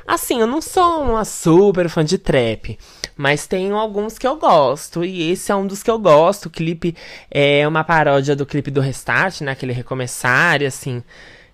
Assim, 0.07 0.41
eu 0.41 0.47
não 0.47 0.61
sou 0.61 1.03
uma 1.03 1.25
super 1.25 1.89
fã 1.89 2.05
de 2.05 2.17
trap, 2.17 2.79
mas 3.17 3.49
tenho 3.49 3.75
alguns 3.77 4.19
que 4.19 4.27
eu 4.27 4.37
gosto, 4.37 5.05
e 5.05 5.31
esse 5.33 5.51
é 5.51 5.55
um 5.55 5.67
dos 5.67 5.83
que 5.83 5.91
eu 5.91 5.99
gosto. 5.99 6.47
O 6.47 6.51
clipe 6.51 6.95
é 7.29 7.67
uma 7.67 7.83
paródia 7.83 8.37
do 8.37 8.47
clipe 8.47 8.71
do 8.71 8.81
Restart, 8.81 9.41
né? 9.41 9.53
Aquele 9.53 9.73
recomeçar, 9.73 10.63
e 10.63 10.67
assim. 10.67 11.03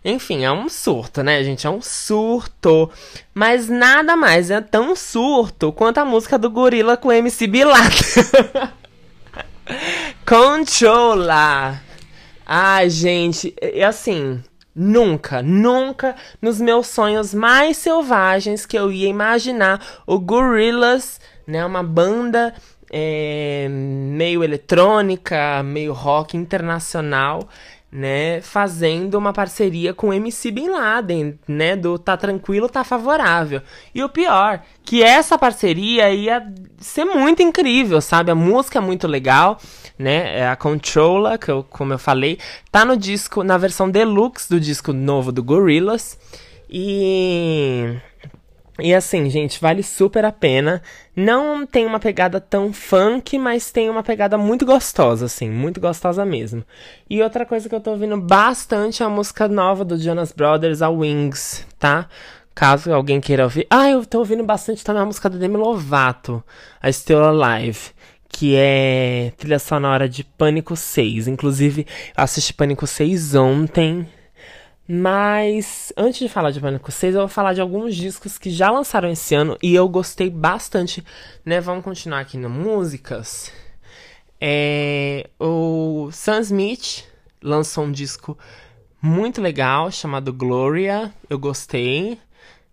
Enfim, 0.08 0.44
é 0.44 0.52
um 0.52 0.68
surto, 0.68 1.20
né, 1.24 1.42
gente? 1.42 1.66
É 1.66 1.70
um 1.70 1.82
surto. 1.82 2.88
Mas 3.34 3.68
nada 3.68 4.14
mais 4.14 4.52
é 4.52 4.60
tão 4.60 4.94
surto 4.94 5.72
quanto 5.72 5.98
a 5.98 6.04
música 6.04 6.38
do 6.38 6.48
Gorila 6.48 6.96
com 6.96 7.10
MC 7.10 7.48
Bilato. 7.48 8.04
Controla. 10.24 11.82
Ai, 12.46 12.88
gente, 12.88 13.52
é 13.60 13.84
assim. 13.84 14.40
Nunca, 14.72 15.42
nunca 15.42 16.14
nos 16.40 16.60
meus 16.60 16.86
sonhos 16.86 17.34
mais 17.34 17.76
selvagens 17.76 18.64
que 18.64 18.78
eu 18.78 18.92
ia 18.92 19.08
imaginar 19.08 19.84
o 20.06 20.20
Gorillaz, 20.20 21.18
né, 21.46 21.64
uma 21.64 21.82
banda 21.82 22.54
é, 22.92 23.66
meio 23.70 24.44
eletrônica, 24.44 25.62
meio 25.62 25.92
rock 25.92 26.36
internacional, 26.36 27.48
né, 27.96 28.42
fazendo 28.42 29.14
uma 29.14 29.32
parceria 29.32 29.94
com 29.94 30.12
MC 30.12 30.50
Bin 30.50 30.68
Laden, 30.68 31.38
né, 31.48 31.74
do 31.74 31.98
Tá 31.98 32.14
Tranquilo, 32.14 32.68
Tá 32.68 32.84
Favorável. 32.84 33.62
E 33.94 34.04
o 34.04 34.08
pior, 34.10 34.60
que 34.84 35.02
essa 35.02 35.38
parceria 35.38 36.12
ia 36.12 36.46
ser 36.76 37.06
muito 37.06 37.42
incrível, 37.42 38.02
sabe? 38.02 38.30
A 38.30 38.34
música 38.34 38.78
é 38.78 38.82
muito 38.82 39.06
legal, 39.06 39.58
né? 39.98 40.40
É 40.40 40.46
a 40.46 40.54
Controller, 40.54 41.38
que 41.38 41.50
eu, 41.50 41.64
como 41.64 41.94
eu 41.94 41.98
falei, 41.98 42.38
tá 42.70 42.84
no 42.84 42.98
disco, 42.98 43.42
na 43.42 43.56
versão 43.56 43.90
deluxe 43.90 44.46
do 44.46 44.60
disco 44.60 44.92
novo 44.92 45.32
do 45.32 45.42
Gorillaz. 45.42 46.18
E 46.68 47.96
e 48.78 48.94
assim, 48.94 49.28
gente, 49.30 49.60
vale 49.60 49.82
super 49.82 50.24
a 50.24 50.32
pena. 50.32 50.82
Não 51.14 51.66
tem 51.66 51.86
uma 51.86 51.98
pegada 51.98 52.40
tão 52.40 52.72
funk, 52.72 53.38
mas 53.38 53.70
tem 53.70 53.88
uma 53.88 54.02
pegada 54.02 54.36
muito 54.36 54.66
gostosa, 54.66 55.26
assim, 55.26 55.48
muito 55.48 55.80
gostosa 55.80 56.24
mesmo. 56.24 56.62
E 57.08 57.22
outra 57.22 57.46
coisa 57.46 57.68
que 57.68 57.74
eu 57.74 57.80
tô 57.80 57.92
ouvindo 57.92 58.20
bastante 58.20 59.02
é 59.02 59.06
a 59.06 59.08
música 59.08 59.48
nova 59.48 59.84
do 59.84 59.96
Jonas 59.96 60.32
Brothers, 60.32 60.82
a 60.82 60.90
Wings, 60.90 61.66
tá? 61.78 62.06
Caso 62.54 62.92
alguém 62.92 63.20
queira 63.20 63.44
ouvir. 63.44 63.66
Ah, 63.70 63.90
eu 63.90 64.04
tô 64.04 64.18
ouvindo 64.18 64.44
bastante 64.44 64.84
também 64.84 65.02
a 65.02 65.06
música 65.06 65.28
da 65.28 65.38
Demi 65.38 65.56
Lovato, 65.56 66.42
a 66.80 66.90
Still 66.90 67.24
Alive 67.24 67.96
que 68.28 68.54
é 68.54 69.32
trilha 69.38 69.58
sonora 69.58 70.06
de 70.06 70.22
Pânico 70.22 70.76
6. 70.76 71.26
Inclusive, 71.26 71.86
assisti 72.14 72.52
Pânico 72.52 72.86
6 72.86 73.34
ontem. 73.34 74.06
Mas 74.88 75.92
antes 75.96 76.20
de 76.20 76.28
falar 76.28 76.52
de 76.52 76.60
Pânico 76.60 76.92
6, 76.92 77.14
eu 77.14 77.20
vou 77.22 77.28
falar 77.28 77.52
de 77.52 77.60
alguns 77.60 77.96
discos 77.96 78.38
que 78.38 78.50
já 78.50 78.70
lançaram 78.70 79.10
esse 79.10 79.34
ano 79.34 79.58
e 79.62 79.74
eu 79.74 79.88
gostei 79.88 80.30
bastante, 80.30 81.04
né? 81.44 81.60
Vamos 81.60 81.84
continuar 81.84 82.20
aqui 82.20 82.38
no 82.38 82.48
músicas. 82.48 83.52
É, 84.40 85.28
o 85.40 86.08
Sam 86.12 86.40
Smith 86.40 87.04
lançou 87.42 87.84
um 87.84 87.92
disco 87.92 88.38
muito 89.02 89.40
legal 89.40 89.90
chamado 89.90 90.32
Gloria. 90.32 91.12
Eu 91.28 91.38
gostei 91.38 92.18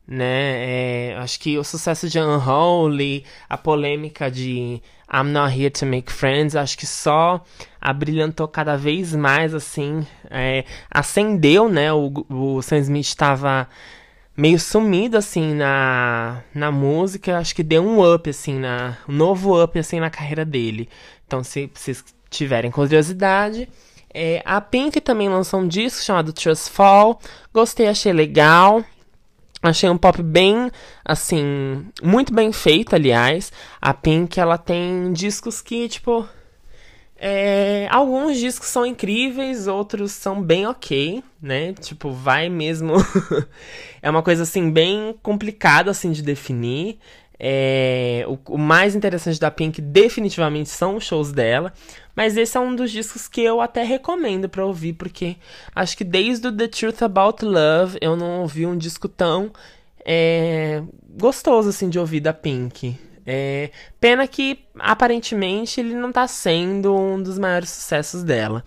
né? 0.08 1.12
É, 1.12 1.18
acho 1.18 1.40
que 1.40 1.58
o 1.58 1.64
sucesso 1.64 2.10
de 2.10 2.20
Unholy, 2.20 3.24
a 3.48 3.58
polêmica 3.58 4.30
de 4.30 4.82
I'm 5.14 5.32
Not 5.32 5.56
Here 5.56 5.70
to 5.70 5.86
Make 5.86 6.12
Friends, 6.12 6.56
acho 6.56 6.78
que 6.78 6.88
só 6.88 7.44
abrilhantou 7.80 8.48
cada 8.48 8.76
vez 8.76 9.14
mais, 9.14 9.54
assim, 9.54 10.08
é, 10.30 10.66
acendeu, 10.90 11.70
né? 11.70 11.94
O, 11.94 12.12
o 12.30 12.62
Sam 12.62 12.80
Smith 12.80 13.06
estava 13.06 13.68
meio 14.36 14.60
sumido, 14.60 15.16
assim, 15.16 15.54
na, 15.54 16.42
na 16.56 16.72
música, 16.72 17.38
acho 17.38 17.54
que 17.54 17.62
deu 17.62 17.86
um 17.86 18.14
up, 18.14 18.28
assim, 18.28 18.58
na, 18.58 18.98
um 19.08 19.14
novo 19.14 19.64
up, 19.64 19.78
assim, 19.78 20.00
na 20.00 20.10
carreira 20.10 20.44
dele. 20.44 20.90
Então, 21.28 21.44
se 21.44 21.70
vocês 21.74 22.04
tiverem 22.30 22.72
curiosidade... 22.72 23.70
É, 24.16 24.44
a 24.46 24.62
Pink 24.62 25.02
também 25.02 25.28
lançou 25.28 25.60
um 25.60 25.68
disco 25.68 26.04
chamado 26.04 26.32
Trust 26.32 26.70
Fall. 26.70 27.20
Gostei, 27.52 27.88
achei 27.88 28.14
legal. 28.14 28.86
Achei 29.64 29.90
um 29.90 29.98
pop 29.98 30.22
bem, 30.22 30.70
assim, 31.06 31.86
muito 32.04 32.34
bem 32.34 32.52
feito, 32.52 32.94
aliás. 32.94 33.50
A 33.82 33.94
Pink, 33.94 34.38
ela 34.38 34.58
tem 34.58 35.14
discos 35.14 35.62
que, 35.62 35.88
tipo. 35.88 36.28
É, 37.16 37.88
alguns 37.90 38.38
discos 38.38 38.68
são 38.68 38.86
incríveis, 38.86 39.66
outros 39.66 40.12
são 40.12 40.44
bem 40.44 40.68
ok, 40.68 41.24
né? 41.42 41.72
Tipo, 41.80 42.12
vai 42.12 42.50
mesmo. 42.50 42.96
é 44.02 44.10
uma 44.10 44.22
coisa, 44.22 44.44
assim, 44.44 44.70
bem 44.70 45.16
complicada, 45.24 45.90
assim, 45.90 46.12
de 46.12 46.22
definir. 46.22 47.00
É, 47.40 48.26
o, 48.28 48.38
o, 48.54 48.58
mais 48.58 48.96
interessante 48.96 49.40
da 49.40 49.50
Pink 49.50 49.82
definitivamente 49.82 50.70
são 50.70 50.98
os 50.98 51.06
shows 51.06 51.32
dela. 51.32 51.74
Mas 52.16 52.38
esse 52.38 52.56
é 52.58 52.60
um 52.60 52.76
dos 52.76 52.92
discos 52.92 53.28
que 53.28 53.42
eu 53.42 53.60
até 53.60 53.84
recomendo 53.84 54.48
para 54.48 54.66
ouvir, 54.66 54.94
porque 54.94 55.36
acho 55.74 55.98
que 55.98 56.04
desde 56.04 56.48
o 56.48 56.52
The 56.52 56.68
Truth 56.68 57.02
About 57.02 57.44
Love 57.44 57.98
eu 58.02 58.16
não 58.16 58.42
ouvi 58.42 58.66
um 58.66 58.78
disco 58.78 59.08
tão 59.08 59.52
é, 60.06 60.84
gostoso 61.18 61.70
assim 61.70 61.90
de 61.90 61.98
ouvir 61.98 62.20
da 62.20 62.34
Pink. 62.34 62.98
É, 63.26 63.72
pena 64.00 64.28
que 64.28 64.60
aparentemente 64.78 65.80
ele 65.80 65.96
não 65.96 66.12
tá 66.12 66.28
sendo 66.28 66.96
um 66.96 67.22
dos 67.22 67.40
maiores 67.40 67.70
sucessos 67.70 68.24
dela. 68.24 68.64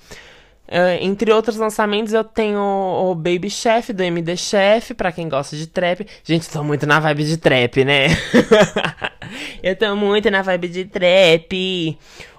Uh, 0.68 0.98
entre 1.00 1.32
outros 1.32 1.56
lançamentos, 1.56 2.12
eu 2.12 2.24
tenho 2.24 2.58
o, 2.58 3.14
Baby 3.14 3.48
Chef 3.48 3.92
do 3.92 4.02
MD 4.02 4.36
Chef, 4.36 4.94
pra 4.94 5.12
quem 5.12 5.28
gosta 5.28 5.56
de 5.56 5.68
trap. 5.68 6.04
Gente, 6.24 6.50
tô 6.50 6.64
muito 6.64 6.84
na 6.86 6.98
vibe 6.98 7.24
de 7.24 7.36
trap, 7.36 7.84
né? 7.84 8.08
eu 9.62 9.76
tô 9.76 9.94
muito 9.94 10.28
na 10.28 10.42
vibe 10.42 10.68
de 10.68 10.84
trap. 10.86 11.96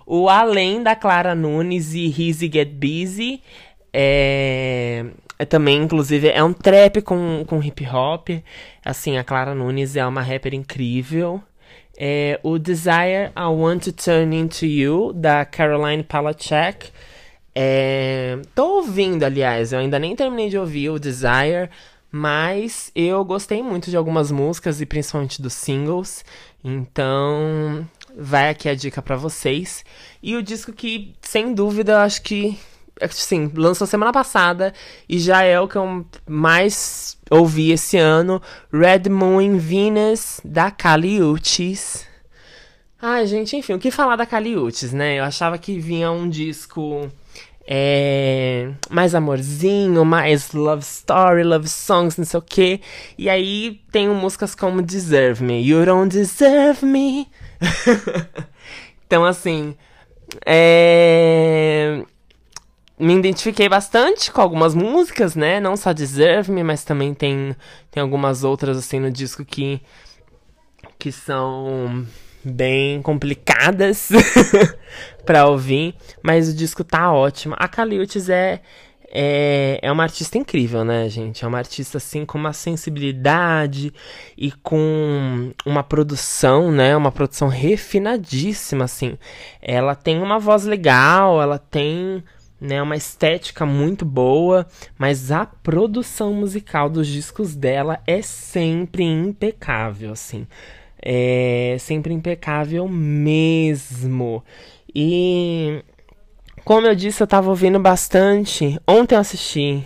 O 0.10 0.30
Além 0.30 0.82
da 0.82 0.96
Clara 0.96 1.36
Nunes 1.36 1.94
e 1.94 2.06
Easy 2.06 2.50
Get 2.52 2.70
Busy. 2.70 3.44
É, 3.92 5.06
é 5.38 5.44
também, 5.44 5.84
inclusive, 5.84 6.30
é 6.30 6.42
um 6.42 6.54
trap 6.54 7.02
com, 7.02 7.44
com 7.46 7.62
hip 7.62 7.86
hop. 7.86 8.30
Assim, 8.86 9.18
a 9.18 9.24
Clara 9.26 9.54
Nunes 9.54 9.98
é 9.98 10.08
uma 10.08 10.22
rapper 10.22 10.54
incrível. 10.54 11.44
É, 11.98 12.40
o 12.42 12.58
Desire 12.58 13.32
I 13.36 13.48
Want 13.50 13.84
to 13.84 13.92
Turn 13.92 14.34
Into 14.34 14.66
You, 14.66 15.12
da 15.12 15.44
Caroline 15.44 16.04
Palachek. 16.04 16.90
É, 17.54 18.40
tô 18.56 18.78
ouvindo, 18.78 19.24
aliás, 19.24 19.74
eu 19.74 19.80
ainda 19.80 20.00
nem 20.00 20.16
terminei 20.16 20.48
de 20.48 20.58
ouvir 20.58 20.90
o 20.90 21.00
Desire, 21.00 21.70
mas 22.10 22.92
eu 22.96 23.26
gostei 23.26 23.62
muito 23.62 23.90
de 23.90 23.98
algumas 23.98 24.32
músicas 24.32 24.80
e 24.80 24.86
principalmente 24.86 25.42
dos 25.42 25.54
singles. 25.54 26.24
Então, 26.64 27.86
vai 28.18 28.50
aqui 28.50 28.68
a 28.68 28.76
dica 28.76 29.02
para 29.02 29.16
vocês. 29.16 29.86
E 30.22 30.36
o 30.36 30.42
disco 30.42 30.74
que, 30.74 31.14
sem 31.22 31.54
dúvida, 31.54 31.94
eu 31.94 31.98
acho 31.98 32.22
que 32.24 32.58
assim, 33.00 33.52
lançou 33.56 33.86
semana 33.86 34.12
passada 34.12 34.74
e 35.08 35.20
já 35.20 35.44
é 35.44 35.60
o 35.60 35.68
que 35.68 35.76
eu 35.76 36.06
mais 36.28 37.16
ouvi 37.30 37.72
esse 37.72 37.96
ano, 37.98 38.42
Red 38.74 39.10
Moon 39.10 39.58
Venus 39.58 40.42
da 40.44 40.72
Kali 40.72 41.22
Uchis. 41.22 42.08
Ai, 43.00 43.28
gente, 43.28 43.56
enfim, 43.56 43.74
o 43.74 43.80
que 43.80 43.92
falar 43.92 44.16
da 44.16 44.26
Kali 44.26 44.58
Uchis, 44.58 44.92
né? 44.92 45.20
Eu 45.20 45.24
achava 45.24 45.60
que 45.60 45.80
vinha 45.80 46.10
um 46.10 46.28
disco 46.28 47.08
é, 47.68 48.72
mais 48.90 49.14
amorzinho, 49.14 50.04
mais 50.04 50.52
love 50.54 50.82
story, 50.82 51.44
love 51.44 51.68
songs, 51.68 52.18
não 52.18 52.26
sei 52.26 52.40
o 52.40 52.42
que. 52.42 52.82
E 53.16 53.30
aí 53.30 53.82
tem 53.92 54.10
músicas 54.10 54.56
como 54.56 54.82
Deserve 54.82 55.44
Me, 55.44 55.62
You 55.62 55.86
Don't 55.86 56.16
Deserve 56.16 56.84
Me. 56.84 57.28
Então, 59.08 59.24
assim, 59.24 59.74
é... 60.46 62.04
me 63.00 63.16
identifiquei 63.16 63.70
bastante 63.70 64.30
com 64.32 64.42
algumas 64.42 64.76
músicas, 64.76 65.34
né? 65.34 65.62
Não 65.62 65.78
só 65.78 65.94
Deserve 65.94 66.52
Me, 66.52 66.62
mas 66.62 66.84
também 66.84 67.14
tem, 67.14 67.56
tem 67.90 68.04
algumas 68.04 68.44
outras, 68.44 68.78
assim, 68.78 69.00
no 69.00 69.10
disco 69.10 69.46
que, 69.46 69.82
que 71.00 71.10
são 71.10 72.06
bem 72.44 73.02
complicadas 73.02 74.10
pra 75.26 75.48
ouvir. 75.48 75.96
Mas 76.22 76.50
o 76.50 76.54
disco 76.54 76.84
tá 76.84 77.14
ótimo. 77.14 77.56
A 77.58 77.68
Caliutes 77.70 78.28
é 78.28 78.62
é, 79.10 79.80
é 79.82 79.92
uma 79.92 80.04
artista 80.04 80.38
incrível, 80.38 80.84
né, 80.84 81.08
gente? 81.08 81.46
É 81.46 81.48
uma 81.48 81.58
artista, 81.58 81.98
assim, 81.98 82.26
com 82.26 82.38
uma 82.38 82.54
sensibilidade 82.54 83.94
e 84.38 84.52
com 84.52 85.54
uma 85.66 85.84
produção, 85.84 86.72
né? 86.72 86.96
Uma 86.96 87.12
produção 87.12 87.48
refinadíssima, 87.48 88.86
assim. 88.86 89.18
Ela 89.62 89.96
tem 89.96 90.22
uma 90.22 90.40
voz 90.40 90.66
legal, 90.66 91.42
ela 91.42 91.58
tem 91.58 92.24
né, 92.60 92.82
uma 92.82 92.96
estética 92.96 93.66
muito 93.66 94.04
boa, 94.04 94.68
mas 94.98 95.32
a 95.32 95.46
produção 95.46 96.34
musical 96.34 96.90
dos 96.90 97.08
discos 97.08 97.56
dela 97.56 98.02
é 98.06 98.22
sempre 98.22 99.04
impecável, 99.04 100.12
assim. 100.12 100.46
É 101.02 101.78
sempre 101.80 102.14
impecável 102.14 102.88
mesmo. 102.90 104.44
E 104.94 105.84
como 106.68 106.86
eu 106.86 106.94
disse, 106.94 107.24
eu 107.24 107.28
tava 107.28 107.50
ouvindo 107.50 107.80
bastante. 107.80 108.78
Ontem 108.86 109.16
eu 109.16 109.22
assisti 109.22 109.86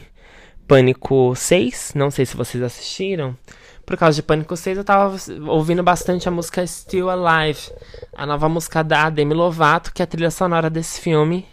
Pânico 0.67 1.35
6, 1.35 1.91
não 1.93 2.09
sei 2.09 2.25
se 2.25 2.35
vocês 2.35 2.63
assistiram. 2.63 3.37
Por 3.85 3.95
causa 3.95 4.15
de 4.15 4.23
Pânico 4.23 4.57
6, 4.57 4.79
eu 4.79 4.83
tava 4.83 5.15
ouvindo 5.47 5.83
bastante 5.83 6.27
a 6.27 6.31
música 6.31 6.65
Still 6.65 7.07
Alive, 7.07 7.71
a 8.17 8.25
nova 8.25 8.49
música 8.49 8.83
da 8.83 9.11
Demi 9.11 9.35
Lovato, 9.35 9.93
que 9.93 10.01
é 10.01 10.05
a 10.05 10.07
trilha 10.07 10.31
sonora 10.31 10.71
desse 10.71 10.99
filme. 10.99 11.45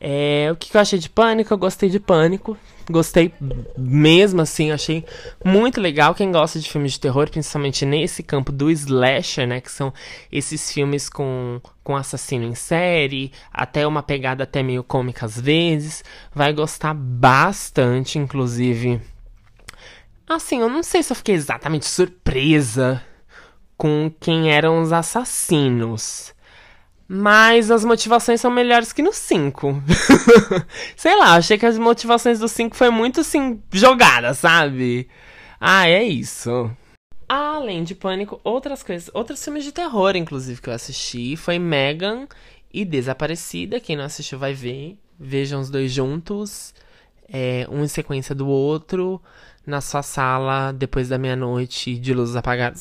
É, 0.00 0.48
o 0.52 0.56
que, 0.56 0.70
que 0.70 0.76
eu 0.76 0.80
achei 0.80 0.98
de 0.98 1.08
Pânico? 1.08 1.52
Eu 1.52 1.58
gostei 1.58 1.88
de 1.88 1.98
Pânico. 1.98 2.56
Gostei 2.90 3.34
mesmo, 3.76 4.40
assim, 4.40 4.70
achei 4.70 5.04
muito 5.44 5.78
legal. 5.78 6.14
Quem 6.14 6.32
gosta 6.32 6.58
de 6.58 6.70
filmes 6.70 6.92
de 6.92 7.00
terror, 7.00 7.28
principalmente 7.28 7.84
nesse 7.84 8.22
campo 8.22 8.50
do 8.50 8.70
slasher, 8.70 9.46
né? 9.46 9.60
Que 9.60 9.70
são 9.70 9.92
esses 10.32 10.72
filmes 10.72 11.08
com, 11.08 11.60
com 11.84 11.94
assassino 11.94 12.46
em 12.46 12.54
série, 12.54 13.30
até 13.52 13.86
uma 13.86 14.02
pegada 14.02 14.44
até 14.44 14.62
meio 14.62 14.82
cômica 14.82 15.26
às 15.26 15.38
vezes. 15.38 16.02
Vai 16.34 16.52
gostar 16.54 16.94
bastante, 16.94 18.18
inclusive. 18.18 19.00
Assim, 20.26 20.60
eu 20.60 20.70
não 20.70 20.82
sei 20.82 21.02
se 21.02 21.12
eu 21.12 21.16
fiquei 21.16 21.34
exatamente 21.34 21.84
surpresa 21.84 23.02
com 23.76 24.10
quem 24.18 24.50
eram 24.50 24.80
os 24.80 24.92
assassinos. 24.92 26.34
Mas 27.10 27.70
as 27.70 27.86
motivações 27.86 28.38
são 28.38 28.50
melhores 28.50 28.92
que 28.92 29.00
no 29.00 29.14
5. 29.14 29.82
Sei 30.94 31.16
lá, 31.16 31.36
achei 31.36 31.56
que 31.56 31.64
as 31.64 31.78
motivações 31.78 32.38
do 32.38 32.46
5 32.46 32.76
foi 32.76 32.90
muito 32.90 33.20
assim, 33.20 33.62
jogada, 33.72 34.34
sabe? 34.34 35.08
Ah, 35.58 35.88
é 35.88 36.04
isso. 36.04 36.70
Além 37.26 37.82
de 37.82 37.94
Pânico, 37.94 38.38
outras 38.44 38.82
coisas, 38.82 39.10
outros 39.14 39.42
filmes 39.42 39.64
de 39.64 39.72
terror, 39.72 40.16
inclusive, 40.16 40.60
que 40.60 40.68
eu 40.68 40.74
assisti, 40.74 41.34
foi 41.34 41.58
Megan 41.58 42.26
e 42.72 42.84
Desaparecida. 42.84 43.80
Quem 43.80 43.96
não 43.96 44.04
assistiu 44.04 44.38
vai 44.38 44.52
ver. 44.52 44.98
Vejam 45.18 45.60
os 45.60 45.70
dois 45.70 45.90
juntos, 45.90 46.74
é, 47.32 47.66
um 47.70 47.84
em 47.84 47.88
sequência 47.88 48.34
do 48.34 48.46
outro 48.46 49.20
na 49.68 49.82
sua 49.82 50.02
sala 50.02 50.72
depois 50.72 51.10
da 51.10 51.18
meia-noite 51.18 51.98
de 51.98 52.14
luzes 52.14 52.34
apagadas. 52.34 52.80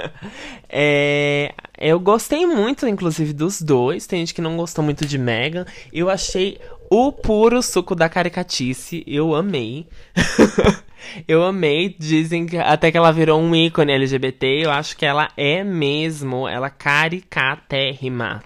é, 0.68 1.52
eu 1.78 2.00
gostei 2.00 2.46
muito, 2.46 2.88
inclusive, 2.88 3.34
dos 3.34 3.60
dois. 3.60 4.06
Tem 4.06 4.20
gente 4.20 4.32
que 4.32 4.40
não 4.40 4.56
gostou 4.56 4.82
muito 4.82 5.04
de 5.04 5.18
Megan. 5.18 5.66
Eu 5.92 6.08
achei 6.08 6.58
o 6.90 7.12
puro 7.12 7.62
suco 7.62 7.94
da 7.94 8.08
caricatice. 8.08 9.04
Eu 9.06 9.34
amei. 9.34 9.86
eu 11.28 11.44
amei. 11.44 11.94
Dizem 11.98 12.46
que 12.46 12.56
até 12.56 12.90
que 12.90 12.96
ela 12.96 13.12
virou 13.12 13.38
um 13.38 13.54
ícone 13.54 13.92
LGBT. 13.92 14.64
Eu 14.64 14.70
acho 14.70 14.96
que 14.96 15.04
ela 15.04 15.28
é 15.36 15.62
mesmo. 15.62 16.48
Ela 16.48 16.70
caricatérrima. 16.70 18.42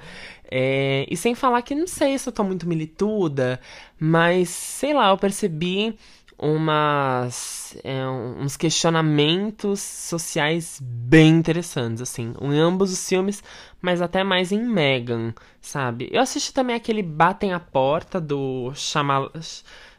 É, 0.54 1.06
e 1.10 1.16
sem 1.16 1.34
falar 1.34 1.62
que 1.62 1.74
não 1.74 1.86
sei 1.86 2.18
se 2.18 2.28
eu 2.28 2.32
tô 2.32 2.44
muito 2.44 2.68
milituda, 2.68 3.58
mas 3.98 4.50
sei 4.50 4.92
lá, 4.92 5.08
eu 5.08 5.16
percebi 5.16 5.98
umas, 6.38 7.74
é, 7.82 8.06
uns 8.06 8.54
questionamentos 8.54 9.80
sociais 9.80 10.78
bem 10.82 11.30
interessantes, 11.30 12.02
assim, 12.02 12.34
em 12.38 12.58
ambos 12.58 12.92
os 12.92 13.08
filmes, 13.08 13.42
mas 13.80 14.02
até 14.02 14.22
mais 14.22 14.52
em 14.52 14.62
Megan, 14.62 15.32
sabe? 15.58 16.10
Eu 16.12 16.20
assisti 16.20 16.52
também 16.52 16.76
aquele 16.76 17.02
Batem 17.02 17.54
a 17.54 17.60
Porta 17.60 18.20
do 18.20 18.72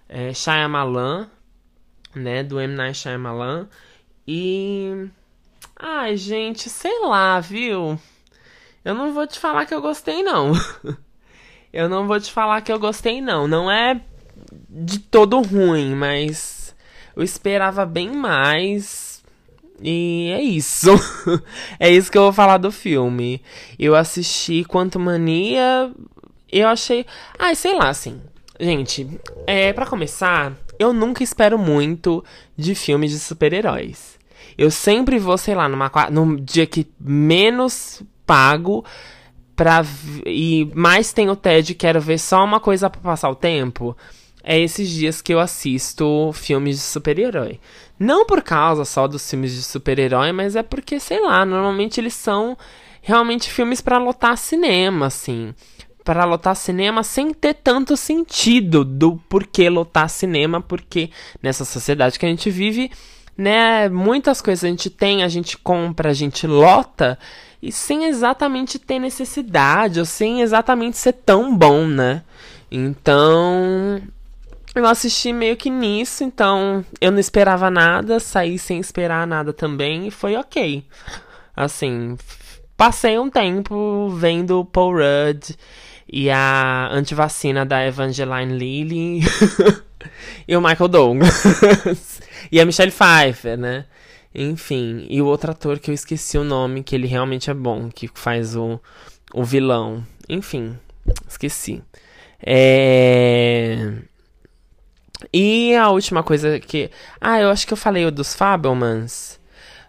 é, 0.07 0.33
Shyamalan, 0.35 1.29
né, 2.13 2.43
do 2.43 2.61
M. 2.61 2.75
Night 2.75 2.99
Shyamalan, 2.99 3.67
e... 4.27 5.07
Ai, 5.75 6.15
gente, 6.15 6.69
sei 6.69 6.99
lá, 7.07 7.39
viu? 7.39 7.99
Eu 8.83 8.93
não 8.93 9.13
vou 9.13 9.25
te 9.25 9.39
falar 9.39 9.65
que 9.65 9.73
eu 9.73 9.81
gostei, 9.81 10.21
não. 10.23 10.51
eu 11.71 11.87
não 11.87 12.07
vou 12.07 12.19
te 12.19 12.31
falar 12.31 12.61
que 12.61 12.71
eu 12.71 12.79
gostei, 12.79 13.21
não. 13.21 13.47
Não 13.47 13.71
é 13.71 14.01
de 14.69 14.99
todo 14.99 15.41
ruim, 15.41 15.95
mas 15.95 16.75
eu 17.15 17.23
esperava 17.23 17.85
bem 17.85 18.11
mais. 18.11 19.23
E 19.81 20.31
é 20.33 20.41
isso. 20.41 20.89
é 21.79 21.89
isso 21.89 22.11
que 22.11 22.17
eu 22.17 22.23
vou 22.23 22.33
falar 22.33 22.57
do 22.57 22.71
filme. 22.71 23.41
Eu 23.79 23.95
assisti 23.95 24.63
Quanto 24.63 24.99
Mania. 24.99 25.91
Eu 26.51 26.67
achei. 26.67 27.05
Ai, 27.39 27.55
sei 27.55 27.75
lá, 27.75 27.89
assim. 27.89 28.21
Gente, 28.59 29.19
é 29.47 29.73
para 29.73 29.85
começar, 29.85 30.53
eu 30.77 30.93
nunca 30.93 31.23
espero 31.23 31.57
muito 31.57 32.23
de 32.55 32.75
filmes 32.75 33.11
de 33.11 33.19
super-heróis. 33.19 34.19
Eu 34.57 34.69
sempre 34.69 35.17
vou, 35.17 35.37
sei 35.37 35.55
lá, 35.55 35.67
numa, 35.67 35.91
num 36.11 36.35
dia 36.35 36.67
que 36.67 36.87
menos 36.99 38.03
pago 38.25 38.83
pra, 39.55 39.85
e 40.25 40.69
mais 40.73 41.13
tenho 41.13 41.35
TED 41.35 41.75
quero 41.75 42.01
ver 42.01 42.19
só 42.19 42.43
uma 42.43 42.59
coisa 42.59 42.89
para 42.89 43.01
passar 43.01 43.29
o 43.29 43.35
tempo 43.35 43.95
é 44.43 44.59
esses 44.59 44.89
dias 44.89 45.21
que 45.21 45.33
eu 45.33 45.39
assisto 45.39 46.31
filmes 46.33 46.75
de 46.75 46.81
super-herói. 46.81 47.59
Não 47.97 48.25
por 48.25 48.41
causa 48.41 48.83
só 48.83 49.07
dos 49.07 49.27
filmes 49.27 49.53
de 49.55 49.63
super-herói, 49.63 50.33
mas 50.33 50.57
é 50.57 50.61
porque, 50.61 50.99
sei 50.99 51.21
lá, 51.21 51.45
normalmente 51.45 52.01
eles 52.01 52.13
são 52.13 52.57
realmente 53.01 53.49
filmes 53.49 53.79
para 53.79 53.97
lotar 53.97 54.37
cinema, 54.37 55.05
assim. 55.05 55.53
Para 56.03 56.25
lotar 56.25 56.57
cinema 56.57 57.03
sem 57.03 57.33
ter 57.33 57.53
tanto 57.53 57.95
sentido 57.95 58.83
do 58.83 59.15
porquê 59.29 59.69
lotar 59.69 60.09
cinema, 60.09 60.59
porque 60.59 61.09
nessa 61.41 61.63
sociedade 61.63 62.19
que 62.19 62.25
a 62.25 62.29
gente 62.29 62.49
vive, 62.49 62.91
né, 63.37 63.87
muitas 63.87 64.41
coisas 64.41 64.65
a 64.65 64.67
gente 64.67 64.89
tem, 64.89 65.23
a 65.23 65.29
gente 65.29 65.57
compra, 65.57 66.09
a 66.09 66.13
gente 66.13 66.45
lota, 66.45 67.17
e 67.63 67.71
sem 67.71 68.03
exatamente 68.07 68.77
ter 68.77 68.99
necessidade, 68.99 69.97
ou 69.97 70.05
sem 70.05 70.41
exatamente 70.41 70.97
ser 70.97 71.13
tão 71.13 71.57
bom, 71.57 71.87
né? 71.87 72.21
Então, 72.69 74.01
eu 74.75 74.85
assisti 74.85 75.31
meio 75.31 75.55
que 75.55 75.69
nisso, 75.69 76.25
então 76.25 76.83
eu 76.99 77.09
não 77.09 77.19
esperava 77.19 77.71
nada, 77.71 78.19
saí 78.19 78.59
sem 78.59 78.81
esperar 78.81 79.25
nada 79.25 79.53
também 79.53 80.07
e 80.07 80.11
foi 80.11 80.35
ok. 80.35 80.83
Assim, 81.55 82.17
passei 82.75 83.17
um 83.17 83.29
tempo 83.29 84.09
vendo 84.09 84.65
Paul 84.65 84.95
Rudd 84.95 85.51
e 86.11 86.29
a 86.29 86.89
antivacina 86.91 87.65
da 87.65 87.87
Evangeline 87.87 88.57
Lilly 88.57 89.21
e 90.45 90.57
o 90.57 90.61
Michael 90.61 90.89
Douglas 90.89 92.21
e 92.51 92.59
a 92.59 92.65
Michelle 92.65 92.91
Pfeiffer, 92.91 93.57
né? 93.57 93.85
Enfim, 94.35 95.05
e 95.09 95.21
o 95.21 95.25
outro 95.25 95.51
ator 95.51 95.79
que 95.79 95.91
eu 95.91 95.95
esqueci 95.95 96.37
o 96.37 96.43
nome, 96.43 96.83
que 96.83 96.95
ele 96.95 97.07
realmente 97.07 97.51
é 97.51 97.53
bom, 97.53 97.89
que 97.89 98.09
faz 98.13 98.55
o, 98.55 98.79
o 99.33 99.43
vilão. 99.43 100.03
Enfim, 100.27 100.77
esqueci. 101.27 101.83
É. 102.41 103.93
E 105.31 105.75
a 105.75 105.89
última 105.89 106.23
coisa 106.23 106.59
que. 106.59 106.89
Ah, 107.21 107.39
eu 107.39 107.49
acho 107.49 107.67
que 107.67 107.73
eu 107.73 107.77
falei 107.77 108.09
dos 108.11 108.33
Fabelmans. 108.33 109.39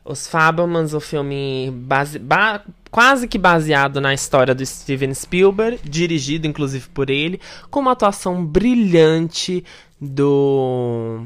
Os 0.04 0.26
Fabelmans, 0.28 0.92
o 0.92 1.00
filme 1.00 1.70
base... 1.72 2.18
ba... 2.18 2.62
quase 2.90 3.26
que 3.26 3.38
baseado 3.38 4.02
na 4.02 4.12
história 4.12 4.54
do 4.54 4.64
Steven 4.64 5.14
Spielberg, 5.14 5.80
dirigido 5.82 6.46
inclusive 6.46 6.86
por 6.90 7.08
ele, 7.08 7.40
com 7.70 7.80
uma 7.80 7.92
atuação 7.92 8.44
brilhante 8.44 9.64
do 9.98 11.24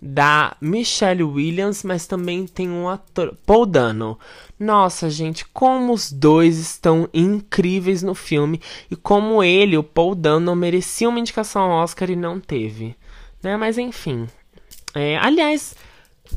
da 0.00 0.56
Michelle 0.60 1.22
Williams, 1.22 1.82
mas 1.82 2.06
também 2.06 2.46
tem 2.46 2.68
um 2.68 2.88
ator, 2.88 3.36
Paul 3.46 3.66
Dano. 3.66 4.18
Nossa, 4.58 5.08
gente, 5.08 5.44
como 5.46 5.92
os 5.92 6.12
dois 6.12 6.58
estão 6.58 7.08
incríveis 7.12 8.02
no 8.02 8.14
filme 8.14 8.60
e 8.90 8.96
como 8.96 9.42
ele, 9.42 9.76
o 9.76 9.82
Paul 9.82 10.14
Dano, 10.14 10.54
merecia 10.54 11.08
uma 11.08 11.20
indicação 11.20 11.62
ao 11.62 11.82
Oscar 11.82 12.10
e 12.10 12.16
não 12.16 12.38
teve. 12.38 12.94
Né? 13.42 13.56
Mas 13.56 13.78
enfim. 13.78 14.26
É, 14.94 15.18
aliás, 15.18 15.74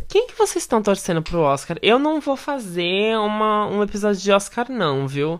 quem 0.08 0.28
que 0.28 0.38
vocês 0.38 0.64
estão 0.64 0.82
torcendo 0.82 1.22
pro 1.22 1.40
Oscar? 1.40 1.78
Eu 1.82 2.00
não 2.00 2.20
vou 2.20 2.36
fazer 2.36 3.18
uma, 3.18 3.68
um 3.68 3.84
episódio 3.84 4.22
de 4.22 4.32
Oscar, 4.32 4.70
não, 4.70 5.08
viu? 5.08 5.40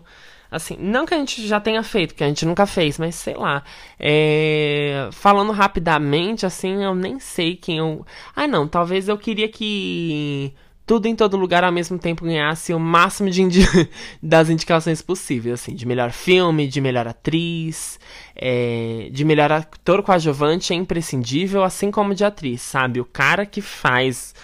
Assim, 0.50 0.76
não 0.78 1.06
que 1.06 1.14
a 1.14 1.18
gente 1.18 1.46
já 1.46 1.60
tenha 1.60 1.82
feito, 1.82 2.14
que 2.14 2.24
a 2.24 2.28
gente 2.28 2.44
nunca 2.44 2.66
fez, 2.66 2.98
mas 2.98 3.14
sei 3.14 3.34
lá. 3.34 3.62
É... 3.98 5.08
Falando 5.12 5.52
rapidamente, 5.52 6.44
assim, 6.44 6.82
eu 6.82 6.94
nem 6.94 7.20
sei 7.20 7.56
quem 7.56 7.78
eu. 7.78 8.04
Ah, 8.34 8.46
não, 8.46 8.66
talvez 8.66 9.08
eu 9.08 9.16
queria 9.16 9.48
que 9.48 10.52
tudo 10.90 11.06
em 11.06 11.14
todo 11.14 11.36
lugar 11.36 11.62
ao 11.62 11.70
mesmo 11.70 12.00
tempo 12.00 12.24
ganhasse 12.24 12.74
o 12.74 12.80
máximo 12.80 13.30
de 13.30 13.42
indi 13.42 13.60
das 14.20 14.50
indicações 14.50 15.00
possíveis, 15.00 15.54
assim, 15.54 15.72
de 15.72 15.86
melhor 15.86 16.10
filme, 16.10 16.66
de 16.66 16.80
melhor 16.80 17.06
atriz, 17.06 18.00
é, 18.34 19.08
de 19.12 19.24
melhor 19.24 19.52
ator 19.52 20.02
coadjuvante 20.02 20.72
é 20.72 20.76
imprescindível, 20.76 21.62
assim 21.62 21.92
como 21.92 22.12
de 22.12 22.24
atriz, 22.24 22.60
sabe? 22.62 23.00
O 23.00 23.04
cara 23.04 23.46
que 23.46 23.60
faz 23.60 24.34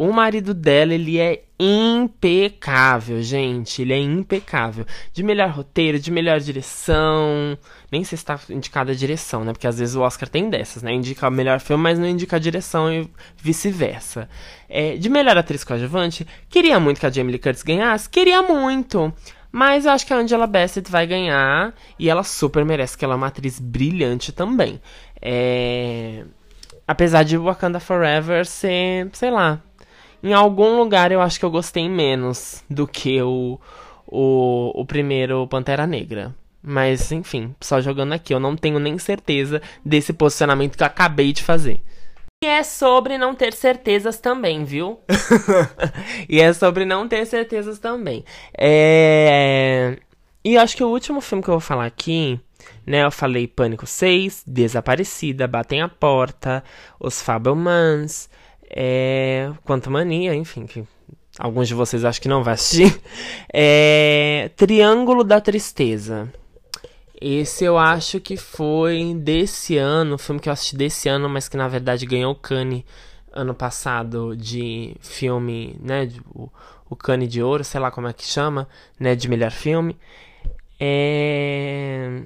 o 0.00 0.14
marido 0.14 0.54
dela, 0.54 0.94
ele 0.94 1.18
é 1.18 1.42
impecável, 1.58 3.20
gente. 3.20 3.82
Ele 3.82 3.92
é 3.92 3.98
impecável. 3.98 4.86
De 5.12 5.22
melhor 5.22 5.50
roteiro, 5.50 5.98
de 5.98 6.10
melhor 6.10 6.40
direção. 6.40 7.58
Nem 7.92 8.02
sei 8.02 8.16
se 8.16 8.22
está 8.22 8.40
indicada 8.48 8.92
a 8.92 8.94
direção, 8.94 9.44
né? 9.44 9.52
Porque 9.52 9.66
às 9.66 9.78
vezes 9.78 9.94
o 9.94 10.00
Oscar 10.00 10.26
tem 10.26 10.48
dessas, 10.48 10.82
né? 10.82 10.90
Indica 10.90 11.28
o 11.28 11.30
melhor 11.30 11.60
filme, 11.60 11.82
mas 11.82 11.98
não 11.98 12.06
indica 12.06 12.36
a 12.36 12.38
direção 12.38 12.90
e 12.90 13.10
vice-versa. 13.36 14.26
É, 14.70 14.96
de 14.96 15.10
melhor 15.10 15.36
atriz 15.36 15.64
coadjuvante, 15.64 16.26
queria 16.48 16.80
muito 16.80 16.98
que 16.98 17.04
a 17.04 17.10
Jamie 17.10 17.32
Lee 17.32 17.38
Curtis 17.38 17.62
ganhasse. 17.62 18.08
Queria 18.08 18.40
muito. 18.40 19.12
Mas 19.52 19.84
eu 19.84 19.92
acho 19.92 20.06
que 20.06 20.14
a 20.14 20.16
Angela 20.16 20.46
Bassett 20.46 20.90
vai 20.90 21.06
ganhar. 21.06 21.74
E 21.98 22.08
ela 22.08 22.24
super 22.24 22.64
merece, 22.64 22.96
que 22.96 23.04
ela 23.04 23.12
é 23.12 23.16
uma 23.18 23.26
atriz 23.26 23.60
brilhante 23.60 24.32
também. 24.32 24.80
É... 25.20 26.24
Apesar 26.88 27.22
de 27.22 27.36
Wakanda 27.36 27.78
Forever 27.78 28.46
ser, 28.46 29.10
sei 29.12 29.30
lá, 29.30 29.60
em 30.22 30.32
algum 30.32 30.76
lugar 30.76 31.12
eu 31.12 31.20
acho 31.20 31.38
que 31.38 31.44
eu 31.44 31.50
gostei 31.50 31.88
menos 31.88 32.64
do 32.68 32.86
que 32.86 33.20
o, 33.22 33.60
o, 34.06 34.72
o 34.74 34.84
primeiro 34.84 35.46
Pantera 35.48 35.86
Negra. 35.86 36.34
Mas, 36.62 37.10
enfim, 37.10 37.54
só 37.60 37.80
jogando 37.80 38.12
aqui, 38.12 38.34
eu 38.34 38.40
não 38.40 38.54
tenho 38.54 38.78
nem 38.78 38.98
certeza 38.98 39.62
desse 39.84 40.12
posicionamento 40.12 40.76
que 40.76 40.82
eu 40.82 40.86
acabei 40.86 41.32
de 41.32 41.42
fazer. 41.42 41.80
E 42.42 42.46
é 42.46 42.62
sobre 42.62 43.18
não 43.18 43.34
ter 43.34 43.52
certezas 43.52 44.18
também, 44.18 44.64
viu? 44.64 45.00
e 46.28 46.40
é 46.40 46.52
sobre 46.52 46.84
não 46.84 47.08
ter 47.08 47.26
certezas 47.26 47.78
também. 47.78 48.24
É... 48.56 49.98
E 50.44 50.56
acho 50.56 50.76
que 50.76 50.84
o 50.84 50.88
último 50.88 51.20
filme 51.20 51.42
que 51.42 51.50
eu 51.50 51.54
vou 51.54 51.60
falar 51.60 51.86
aqui, 51.86 52.40
né? 52.86 53.04
Eu 53.04 53.10
falei 53.10 53.46
Pânico 53.46 53.86
6, 53.86 54.44
Desaparecida, 54.46 55.46
Batem 55.46 55.82
a 55.82 55.88
Porta, 55.88 56.64
Os 56.98 57.20
Fabelmans, 57.20 58.28
é, 58.70 59.50
Quanto 59.64 59.90
Mania, 59.90 60.34
enfim, 60.34 60.66
que 60.66 60.84
alguns 61.38 61.68
de 61.68 61.74
vocês 61.74 62.04
acho 62.04 62.20
que 62.20 62.28
não 62.28 62.42
vai 62.42 62.54
assistir. 62.54 63.00
É, 63.52 64.50
Triângulo 64.56 65.24
da 65.24 65.40
Tristeza. 65.40 66.32
Esse 67.20 67.64
eu 67.64 67.76
acho 67.76 68.20
que 68.20 68.36
foi 68.36 69.12
desse 69.14 69.76
ano, 69.76 70.16
filme 70.16 70.40
que 70.40 70.48
eu 70.48 70.52
assisti 70.52 70.76
desse 70.76 71.08
ano, 71.08 71.28
mas 71.28 71.48
que 71.48 71.56
na 71.56 71.68
verdade 71.68 72.06
ganhou 72.06 72.32
o 72.32 72.36
Cannes 72.36 72.84
ano 73.32 73.54
passado 73.54 74.36
de 74.36 74.96
filme, 75.00 75.76
né, 75.80 76.06
de, 76.06 76.20
o, 76.34 76.48
o 76.88 76.96
Cane 76.96 77.26
de 77.26 77.42
Ouro, 77.42 77.64
sei 77.64 77.80
lá 77.80 77.90
como 77.90 78.08
é 78.08 78.12
que 78.12 78.24
chama, 78.24 78.68
né, 78.98 79.14
de 79.14 79.28
melhor 79.28 79.50
filme. 79.50 79.96
É... 80.78 82.22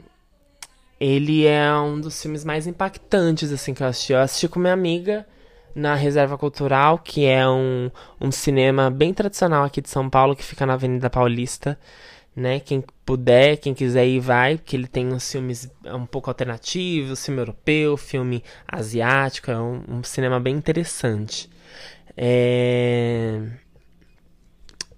Ele 1.01 1.45
é 1.47 1.75
um 1.75 2.01
dos 2.01 2.21
filmes 2.23 2.45
mais 2.45 2.67
impactantes 2.67 3.51
assim 3.51 3.75
que 3.75 3.83
eu 3.83 3.87
assisti. 3.87 4.13
Eu 4.13 4.21
assisti 4.21 4.49
com 4.49 4.61
minha 4.61 4.73
amiga 4.73 5.27
na 5.75 5.95
Reserva 5.95 6.39
Cultural, 6.39 6.99
que 6.99 7.27
é 7.27 7.49
um, 7.49 7.91
um 8.21 8.31
cinema 8.31 8.91
bem 8.91 9.13
tradicional 9.13 9.65
aqui 9.65 9.81
de 9.81 9.89
São 9.89 10.09
Paulo, 10.09 10.37
que 10.37 10.45
fica 10.45 10.65
na 10.65 10.75
Avenida 10.75 11.11
Paulista. 11.11 11.79
Né? 12.37 12.61
Quem 12.61 12.83
puder, 13.05 13.57
quem 13.59 13.75
quiser 13.75 14.07
ir, 14.07 14.21
vai, 14.21 14.57
porque 14.57 14.77
ele 14.77 14.89
tem 14.89 15.13
uns 15.13 15.31
filmes 15.31 15.71
um 15.85 16.07
pouco 16.07 16.31
alternativos, 16.31 17.25
filme 17.25 17.41
europeu, 17.41 17.97
filme 17.97 18.43
asiático, 18.67 19.51
é 19.51 19.59
um, 19.59 19.83
um 19.89 20.03
cinema 20.03 20.41
bem 20.41 20.55
interessante. 20.55 21.49
É... 22.17 23.41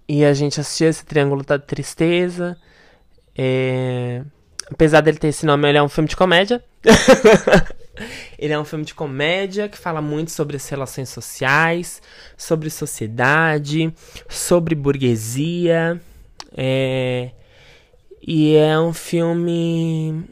E 0.09 0.25
a 0.25 0.33
gente 0.35 0.61
assistiu 0.61 0.89
esse 0.89 1.05
Triângulo 1.05 1.43
da 1.43 1.59
Tristeza. 1.59 2.57
É... 3.37 4.23
Apesar 4.71 5.01
dele 5.01 5.19
ter 5.19 5.29
esse 5.29 5.47
nome, 5.47 5.69
ele 5.69 5.79
é 5.79 5.83
um 5.83 5.89
filme 5.89 6.09
de 6.09 6.17
comédia. 6.17 6.63
Ele 8.39 8.53
é 8.53 8.59
um 8.59 8.65
filme 8.65 8.85
de 8.85 8.95
comédia 8.95 9.69
que 9.69 9.79
fala 9.79 10.01
muito 10.01 10.31
sobre 10.31 10.57
as 10.57 10.69
relações 10.69 11.09
sociais, 11.09 12.03
sobre 12.37 12.71
sociedade, 12.71 13.93
sobre 14.29 14.75
burguesia. 14.75 16.01
É... 16.57 17.31
E 18.21 18.57
é 18.57 18.79
um 18.79 18.93
filme, 18.93 20.25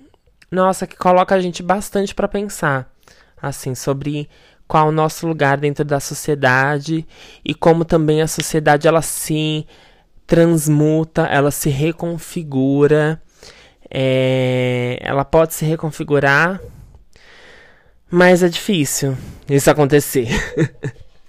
nossa, 0.51 0.87
que 0.87 0.97
coloca 0.97 1.35
a 1.35 1.41
gente 1.41 1.63
bastante 1.63 2.13
para 2.13 2.27
pensar, 2.27 2.93
assim, 3.41 3.73
sobre 3.75 4.29
qual 4.67 4.89
o 4.89 4.93
nosso 4.93 5.29
lugar 5.29 5.59
dentro 5.59 5.85
da 5.85 6.01
sociedade 6.01 7.07
e 7.45 7.55
como 7.55 7.85
também 7.85 8.21
a 8.21 8.27
sociedade 8.27 8.89
ela 8.89 9.03
se 9.03 9.65
transmuta, 10.27 11.23
ela 11.27 11.51
se 11.51 11.69
reconfigura. 11.69 13.23
É... 13.91 14.99
ela 15.01 15.25
pode 15.25 15.55
se 15.55 15.65
reconfigurar 15.65 16.61
mas 18.15 18.45
é 18.45 18.49
difícil 18.49 19.17
isso 19.49 19.69
acontecer. 19.69 20.29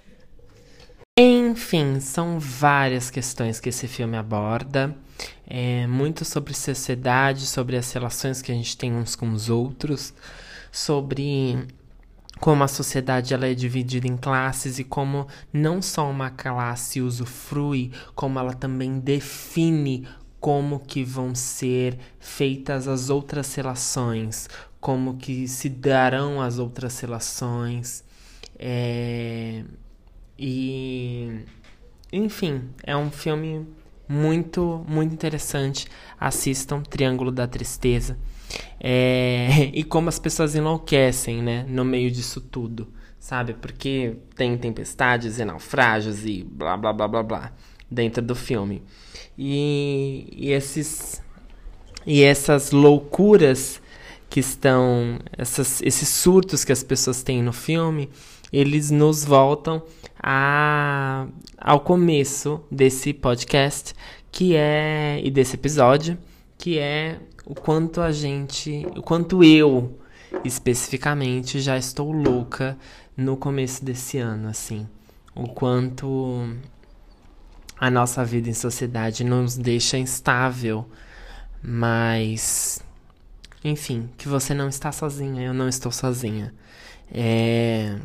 Enfim, 1.18 2.00
são 2.00 2.40
várias 2.40 3.10
questões 3.10 3.60
que 3.60 3.70
esse 3.70 3.88
filme 3.88 4.16
aborda. 4.16 4.96
É 5.48 5.88
muito 5.88 6.24
sobre 6.24 6.54
sociedade, 6.54 7.48
sobre 7.48 7.76
as 7.76 7.92
relações 7.92 8.40
que 8.40 8.52
a 8.52 8.56
gente 8.56 8.78
tem 8.78 8.94
uns 8.94 9.16
com 9.16 9.32
os 9.32 9.50
outros, 9.50 10.14
sobre 10.72 11.66
como 12.40 12.64
a 12.64 12.68
sociedade 12.68 13.34
ela 13.34 13.48
é 13.48 13.56
dividida 13.56 14.08
em 14.08 14.16
classes 14.16 14.78
e 14.78 14.84
como 14.84 15.28
não 15.52 15.82
só 15.82 16.08
uma 16.08 16.30
classe 16.30 17.02
usufrui, 17.02 17.92
como 18.14 18.38
ela 18.38 18.54
também 18.54 19.00
define 19.00 20.08
como 20.40 20.80
que 20.80 21.04
vão 21.04 21.34
ser 21.34 21.98
feitas 22.20 22.88
as 22.88 23.10
outras 23.10 23.56
relações, 23.56 24.48
como 24.86 25.18
que 25.18 25.48
se 25.48 25.68
darão 25.68 26.40
as 26.40 26.60
outras 26.60 27.00
relações. 27.00 28.04
É... 28.60 29.64
E 30.38 31.40
enfim, 32.14 32.70
é 32.84 32.96
um 32.96 33.10
filme 33.10 33.66
muito, 34.08 34.86
muito 34.88 35.12
interessante. 35.12 35.88
Assistam 36.20 36.84
Triângulo 36.84 37.32
da 37.32 37.48
Tristeza. 37.48 38.16
É... 38.80 39.72
E 39.74 39.84
como 39.84 40.08
as 40.08 40.20
pessoas 40.20 40.54
enlouquecem, 40.54 41.42
né? 41.42 41.66
No 41.68 41.84
meio 41.84 42.12
disso 42.12 42.40
tudo, 42.40 42.88
sabe? 43.20 43.56
Porque 43.56 44.18
tem 44.36 44.56
tempestades 44.56 45.40
e 45.40 45.46
naufrágios 45.46 46.24
e 46.28 46.44
blá 46.44 46.78
blá 46.78 46.94
blá 46.94 47.08
blá 47.08 47.24
blá 47.24 47.54
dentro 47.90 48.22
do 48.22 48.36
filme. 48.36 48.84
E, 49.36 50.28
e 50.32 50.52
esses 50.52 51.24
e 52.06 52.22
essas 52.22 52.70
loucuras 52.70 53.82
que 54.30 54.40
estão 54.40 55.20
essas, 55.38 55.82
esses 55.82 56.10
surtos 56.10 56.64
que 56.64 56.72
as 56.72 56.84
pessoas 56.84 57.24
têm 57.24 57.42
no 57.42 57.54
filme, 57.54 58.10
eles 58.52 58.92
nos 58.92 59.24
voltam 59.24 59.84
a, 60.22 61.28
ao 61.58 61.80
começo 61.80 62.62
desse 62.72 63.14
podcast, 63.14 63.94
que 64.32 64.56
é 64.56 65.20
e 65.24 65.32
desse 65.32 65.56
episódio, 65.56 66.18
que 66.58 66.80
é 66.80 67.20
o 67.46 67.54
quanto 67.54 68.02
a 68.02 68.12
gente, 68.12 68.86
o 68.96 69.02
quanto 69.02 69.44
eu 69.44 70.00
especificamente 70.44 71.60
já 71.60 71.78
estou 71.78 72.12
louca 72.12 72.78
no 73.16 73.38
começo 73.38 73.86
desse 73.86 74.18
ano, 74.18 74.50
assim, 74.50 74.88
o 75.34 75.48
quanto 75.48 76.50
a 77.78 77.90
nossa 77.90 78.24
vida 78.24 78.50
em 78.50 78.54
sociedade 78.54 79.24
nos 79.24 79.58
deixa 79.58 79.98
instável, 79.98 80.86
mas 81.62 82.85
enfim, 83.66 84.10
que 84.16 84.28
você 84.28 84.54
não 84.54 84.70
está 84.70 84.92
sozinha, 84.92 85.44
eu 85.44 85.54
não 85.54 85.68
estou 85.68 85.92
sozinha. 85.92 86.54
É... 87.12 87.96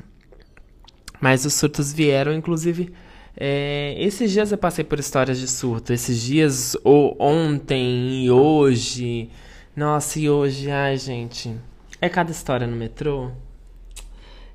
Mas 1.20 1.44
os 1.44 1.52
surtos 1.52 1.92
vieram, 1.92 2.32
inclusive. 2.32 2.90
É... 3.36 3.94
Esses 3.98 4.32
dias 4.32 4.50
eu 4.52 4.58
passei 4.58 4.82
por 4.82 4.98
histórias 4.98 5.38
de 5.38 5.46
surto. 5.46 5.92
Esses 5.92 6.22
dias, 6.22 6.74
ou 6.82 7.14
ontem 7.20 8.24
e 8.24 8.30
hoje. 8.30 9.28
Nossa, 9.76 10.18
e 10.18 10.30
hoje, 10.30 10.70
ai, 10.70 10.96
gente. 10.96 11.54
É 12.00 12.08
cada 12.08 12.30
história 12.30 12.66
no 12.66 12.74
metrô. 12.74 13.30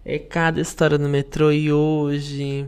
É 0.03 0.17
cada 0.17 0.59
história 0.59 0.97
no 0.97 1.07
metrô 1.07 1.51
e 1.51 1.71
hoje 1.71 2.67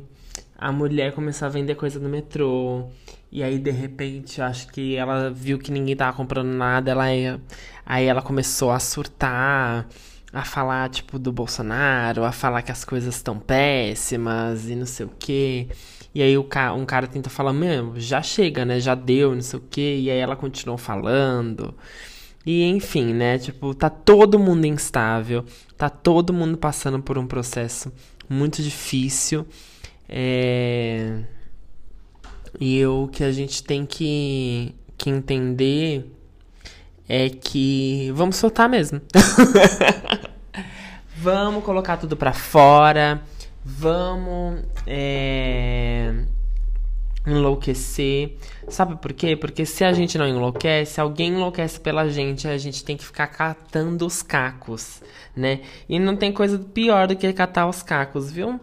a 0.55 0.71
mulher 0.71 1.13
começou 1.13 1.47
a 1.47 1.49
vender 1.49 1.73
coisa 1.73 1.99
no 1.99 2.07
metrô. 2.09 2.87
E 3.31 3.43
aí, 3.43 3.59
de 3.59 3.71
repente, 3.71 4.41
acho 4.41 4.67
que 4.69 4.95
ela 4.95 5.29
viu 5.29 5.59
que 5.59 5.71
ninguém 5.71 5.95
tava 5.95 6.15
comprando 6.15 6.47
nada. 6.47 6.91
Ela 6.91 7.13
ia... 7.13 7.41
Aí 7.85 8.05
ela 8.05 8.21
começou 8.21 8.71
a 8.71 8.79
surtar, 8.79 9.87
a 10.31 10.43
falar, 10.45 10.89
tipo, 10.89 11.19
do 11.19 11.31
Bolsonaro, 11.31 12.23
a 12.23 12.31
falar 12.31 12.61
que 12.61 12.71
as 12.71 12.83
coisas 12.85 13.15
estão 13.15 13.39
péssimas 13.39 14.69
e 14.69 14.75
não 14.75 14.85
sei 14.85 15.05
o 15.05 15.11
quê. 15.19 15.67
E 16.13 16.21
aí 16.21 16.37
o 16.37 16.43
ca 16.43 16.73
um 16.73 16.85
cara 16.85 17.07
tenta 17.07 17.29
falar, 17.29 17.53
mesmo, 17.53 17.99
já 17.99 18.21
chega, 18.21 18.65
né? 18.65 18.79
Já 18.79 18.95
deu, 18.95 19.35
não 19.35 19.41
sei 19.41 19.59
o 19.59 19.63
quê. 19.69 19.97
E 20.01 20.09
aí 20.11 20.17
ela 20.19 20.35
continua 20.35 20.77
falando. 20.77 21.75
E 22.45 22.63
enfim, 22.63 23.13
né? 23.13 23.37
Tipo, 23.37 23.73
tá 23.73 23.89
todo 23.89 24.39
mundo 24.39 24.65
instável. 24.65 25.45
Tá 25.77 25.89
todo 25.89 26.33
mundo 26.33 26.57
passando 26.57 27.01
por 27.01 27.17
um 27.17 27.27
processo 27.27 27.91
muito 28.29 28.63
difícil. 28.63 29.45
É... 30.09 31.23
E 32.59 32.85
o 32.85 33.07
que 33.07 33.23
a 33.23 33.31
gente 33.31 33.63
tem 33.63 33.85
que, 33.85 34.73
que 34.97 35.09
entender 35.09 36.11
é 37.07 37.29
que 37.29 38.11
vamos 38.15 38.35
soltar 38.35 38.67
mesmo. 38.67 38.99
vamos 41.17 41.63
colocar 41.63 41.97
tudo 41.97 42.17
pra 42.17 42.33
fora. 42.33 43.21
Vamos 43.63 44.63
é, 44.85 46.13
enlouquecer. 47.25 48.37
Sabe 48.69 48.95
por 48.95 49.13
quê? 49.13 49.35
Porque 49.35 49.65
se 49.65 49.83
a 49.83 49.93
gente 49.93 50.17
não 50.17 50.27
enlouquece, 50.27 50.99
alguém 50.99 51.33
enlouquece 51.33 51.79
pela 51.79 52.09
gente, 52.09 52.47
a 52.47 52.57
gente 52.57 52.83
tem 52.83 52.97
que 52.97 53.05
ficar 53.05 53.27
catando 53.27 54.05
os 54.05 54.23
cacos, 54.23 55.01
né? 55.35 55.61
E 55.87 55.99
não 55.99 56.15
tem 56.15 56.31
coisa 56.31 56.57
pior 56.57 57.07
do 57.07 57.15
que 57.15 57.31
catar 57.33 57.67
os 57.67 57.83
cacos, 57.83 58.31
viu? 58.31 58.59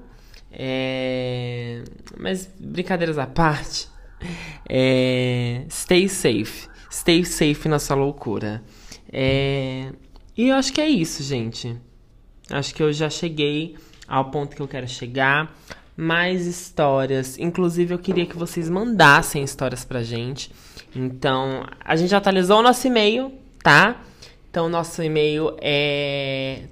É... 0.56 1.82
Mas 2.18 2.48
brincadeiras 2.58 3.18
à 3.18 3.26
parte, 3.26 3.88
é... 4.68 5.64
stay 5.68 6.08
safe. 6.08 6.68
Stay 6.90 7.24
safe 7.24 7.68
na 7.68 7.78
sua 7.78 7.96
loucura. 7.96 8.62
É... 9.12 9.92
E 10.36 10.48
eu 10.48 10.56
acho 10.56 10.72
que 10.72 10.80
é 10.80 10.88
isso, 10.88 11.22
gente. 11.22 11.76
Acho 12.50 12.74
que 12.74 12.82
eu 12.82 12.92
já 12.92 13.08
cheguei 13.08 13.76
ao 14.06 14.30
ponto 14.30 14.54
que 14.54 14.62
eu 14.62 14.68
quero 14.68 14.88
chegar. 14.88 15.54
Mais 15.96 16.46
histórias. 16.46 17.38
Inclusive, 17.38 17.94
eu 17.94 17.98
queria 17.98 18.26
que 18.26 18.36
vocês 18.36 18.68
mandassem 18.68 19.44
histórias 19.44 19.84
pra 19.84 20.02
gente. 20.02 20.50
Então, 20.94 21.64
a 21.84 21.94
gente 21.94 22.14
atualizou 22.14 22.58
o 22.58 22.62
nosso 22.62 22.86
e-mail, 22.86 23.32
tá? 23.62 24.00
Então, 24.50 24.68
nosso 24.68 25.02
e-mail 25.02 25.56
é 25.60 26.62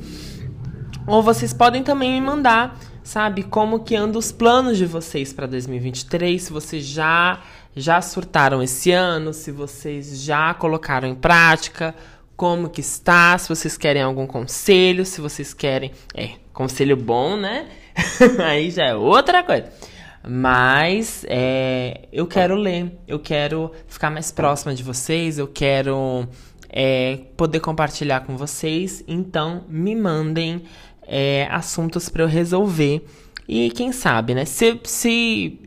Ou 1.08 1.24
vocês 1.24 1.52
podem 1.52 1.82
também 1.84 2.14
me 2.14 2.22
mandar, 2.22 2.78
sabe, 3.04 3.42
como 3.44 3.80
que 3.80 3.96
andam 3.96 4.20
os 4.20 4.32
planos 4.32 4.78
de 4.78 4.86
vocês 4.86 5.34
para 5.34 5.48
2023, 5.48 6.44
se 6.44 6.54
vocês 6.54 6.86
já 6.86 7.40
já 7.76 8.02
surtaram 8.02 8.64
esse 8.64 8.92
ano, 8.92 9.34
se 9.34 9.52
vocês 9.52 10.22
já 10.22 10.54
colocaram 10.54 11.08
em 11.08 11.16
prática, 11.16 11.96
como 12.40 12.70
que 12.70 12.80
está, 12.80 13.38
se 13.38 13.50
vocês 13.50 13.78
querem 13.78 14.02
algum 14.02 14.26
conselho, 14.26 15.06
se 15.06 15.20
vocês 15.20 15.54
querem, 15.54 15.92
é, 16.16 16.36
conselho 16.54 16.96
bom, 16.96 17.36
né? 17.36 17.68
Aí 18.42 18.72
já 18.72 18.86
é 18.86 18.96
outra 18.96 19.44
coisa. 19.44 19.70
Mas 20.26 21.26
é, 21.28 22.08
eu 22.14 22.26
quero 22.26 22.56
ler, 22.56 22.98
eu 23.06 23.20
quero 23.20 23.74
ficar 23.90 24.10
mais 24.10 24.32
próxima 24.32 24.74
de 24.74 24.82
vocês, 24.82 25.38
eu 25.38 25.50
quero 25.50 26.30
é, 26.70 27.20
poder 27.36 27.60
compartilhar 27.60 28.22
com 28.22 28.38
vocês. 28.38 29.04
Então, 29.06 29.66
me 29.68 29.94
mandem 29.94 30.64
é, 31.06 31.46
assuntos 31.52 32.08
para 32.08 32.24
eu 32.24 32.28
resolver. 32.30 33.06
E 33.50 33.70
quem 33.72 33.92
sabe, 33.92 34.34
né? 34.34 34.46
Se, 34.46 34.80
se 34.86 35.60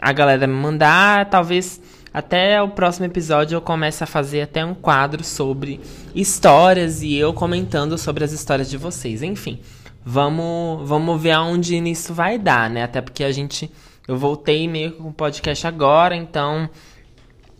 a 0.00 0.12
galera 0.12 0.46
me 0.46 0.54
mandar, 0.54 1.28
talvez 1.28 1.80
até 2.12 2.60
o 2.60 2.68
próximo 2.68 3.06
episódio 3.06 3.56
eu 3.56 3.60
comece 3.60 4.02
a 4.02 4.06
fazer 4.06 4.42
até 4.42 4.64
um 4.64 4.74
quadro 4.74 5.22
sobre 5.22 5.80
histórias 6.14 7.02
e 7.02 7.14
eu 7.14 7.32
comentando 7.32 7.96
sobre 7.96 8.24
as 8.24 8.32
histórias 8.32 8.68
de 8.68 8.76
vocês. 8.76 9.22
Enfim, 9.22 9.60
vamos, 10.04 10.88
vamos 10.88 11.20
ver 11.20 11.32
aonde 11.32 11.76
isso 11.76 12.12
vai 12.12 12.38
dar, 12.38 12.68
né? 12.68 12.82
Até 12.82 13.00
porque 13.00 13.22
a 13.22 13.30
gente 13.30 13.70
eu 14.08 14.16
voltei 14.16 14.66
meio 14.66 14.92
com 14.92 15.10
o 15.10 15.12
podcast 15.12 15.64
agora, 15.68 16.16
então 16.16 16.68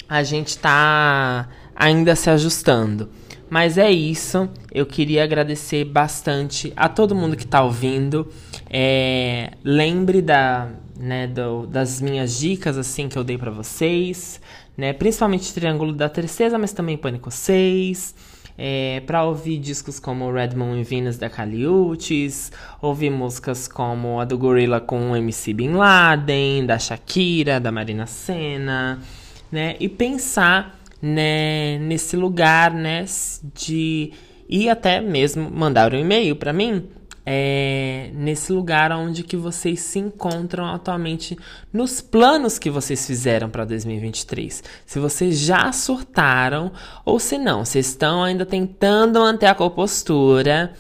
a 0.09 0.25
gente 0.25 0.59
tá 0.59 1.49
ainda 1.77 2.17
se 2.17 2.29
ajustando. 2.29 3.09
Mas 3.51 3.77
é 3.77 3.91
isso. 3.91 4.49
Eu 4.73 4.87
queria 4.87 5.25
agradecer 5.25 5.85
bastante 5.85 6.73
a 6.77 6.89
todo 6.89 7.15
mundo 7.15 7.37
que 7.37 7.43
está 7.43 7.63
ouvindo. 7.63 8.33
É, 8.71 9.51
lembre 9.65 10.23
da, 10.23 10.69
né, 10.99 11.27
do, 11.27 11.67
das 11.67 12.01
minhas 12.01 12.39
dicas 12.39 12.79
assim 12.79 13.09
que 13.09 13.19
eu 13.19 13.25
dei 13.25 13.37
para 13.37 13.51
vocês, 13.51 14.41
né? 14.77 14.93
Principalmente 14.93 15.53
Triângulo 15.53 15.93
da 15.93 16.09
Tristeza, 16.09 16.57
mas 16.57 16.73
também 16.73 16.97
Pânico 16.97 17.31
6 17.31 18.15
é, 18.63 19.01
para 19.07 19.25
ouvir 19.25 19.59
discos 19.59 19.99
como 19.99 20.31
Red 20.31 20.55
Moon 20.55 20.77
e 20.77 20.85
Venus 20.85 21.17
da 21.17 21.31
Caliutes, 21.31 22.53
ouvir 22.83 23.09
músicas 23.09 23.67
como 23.67 24.21
a 24.21 24.27
do 24.27 24.37
Gorilla 24.37 24.83
com 24.83 25.13
o 25.13 25.17
MC 25.17 25.55
Bin 25.55 25.73
Laden, 25.73 26.67
da 26.67 26.79
Shakira, 26.79 27.59
da 27.59 27.73
Marina 27.73 28.07
Senna, 28.07 29.01
né? 29.51 29.77
E 29.81 29.89
pensar 29.89 30.79
né, 31.01 31.79
nesse 31.79 32.17
lugar, 32.17 32.73
né, 32.73 33.05
de 33.55 34.13
e 34.49 34.69
até 34.69 35.01
mesmo 35.01 35.49
mandar 35.49 35.95
um 35.95 35.99
e-mail 35.99 36.35
para 36.35 36.53
mim 36.53 36.89
é, 37.25 38.11
nesse 38.15 38.53
lugar 38.53 38.91
onde 38.91 39.23
que 39.23 39.37
vocês 39.37 39.81
se 39.81 40.01
encontram 40.01 40.67
atualmente 40.67 41.39
nos 41.73 42.01
planos 42.01 42.59
que 42.59 42.71
vocês 42.71 43.07
fizeram 43.07 43.49
para 43.49 43.65
2023. 43.65 44.65
Se 44.85 44.99
vocês 44.99 45.39
já 45.39 45.71
surtaram 45.71 46.73
ou 47.05 47.21
se 47.21 47.39
não, 47.39 47.65
vocês 47.65 47.87
estão 47.87 48.25
ainda 48.25 48.45
tentando 48.45 49.21
manter 49.21 49.47
a 49.47 49.55
compostura 49.55 50.73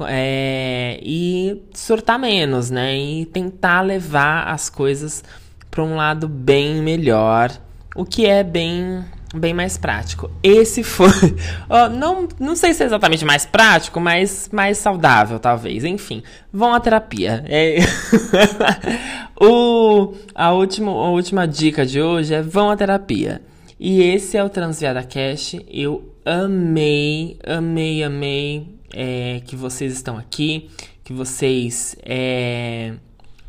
é, 0.00 1.00
e 1.02 1.62
surtar 1.74 2.18
menos, 2.18 2.70
né? 2.70 2.96
E 2.96 3.26
tentar 3.26 3.80
levar 3.80 4.48
as 4.48 4.68
coisas 4.68 5.24
para 5.70 5.82
um 5.82 5.96
lado 5.96 6.28
bem 6.28 6.82
melhor, 6.82 7.50
o 7.96 8.04
que 8.04 8.26
é 8.26 8.44
bem 8.44 9.04
bem 9.38 9.54
mais 9.54 9.76
prático. 9.78 10.30
Esse 10.42 10.82
foi. 10.82 11.08
não, 11.96 12.28
não 12.38 12.56
sei 12.56 12.74
se 12.74 12.82
é 12.82 12.86
exatamente 12.86 13.24
mais 13.24 13.44
prático, 13.46 14.00
mas 14.00 14.48
mais 14.52 14.78
saudável, 14.78 15.38
talvez. 15.38 15.84
Enfim, 15.84 16.22
vão 16.52 16.74
à 16.74 16.80
terapia. 16.80 17.44
É... 17.46 17.78
o, 19.40 20.14
a, 20.34 20.52
última, 20.52 20.90
a 20.90 21.10
última 21.10 21.46
dica 21.46 21.84
de 21.84 22.00
hoje 22.00 22.34
é 22.34 22.42
vão 22.42 22.70
à 22.70 22.76
terapia. 22.76 23.40
E 23.78 24.02
esse 24.02 24.36
é 24.36 24.42
o 24.42 24.48
Transviada 24.48 25.02
Cash. 25.02 25.56
Eu 25.68 26.12
amei, 26.24 27.38
amei, 27.46 28.02
amei 28.02 28.76
é, 28.92 29.42
que 29.46 29.54
vocês 29.54 29.92
estão 29.92 30.16
aqui, 30.16 30.70
que 31.04 31.12
vocês 31.12 31.94
é, 32.02 32.94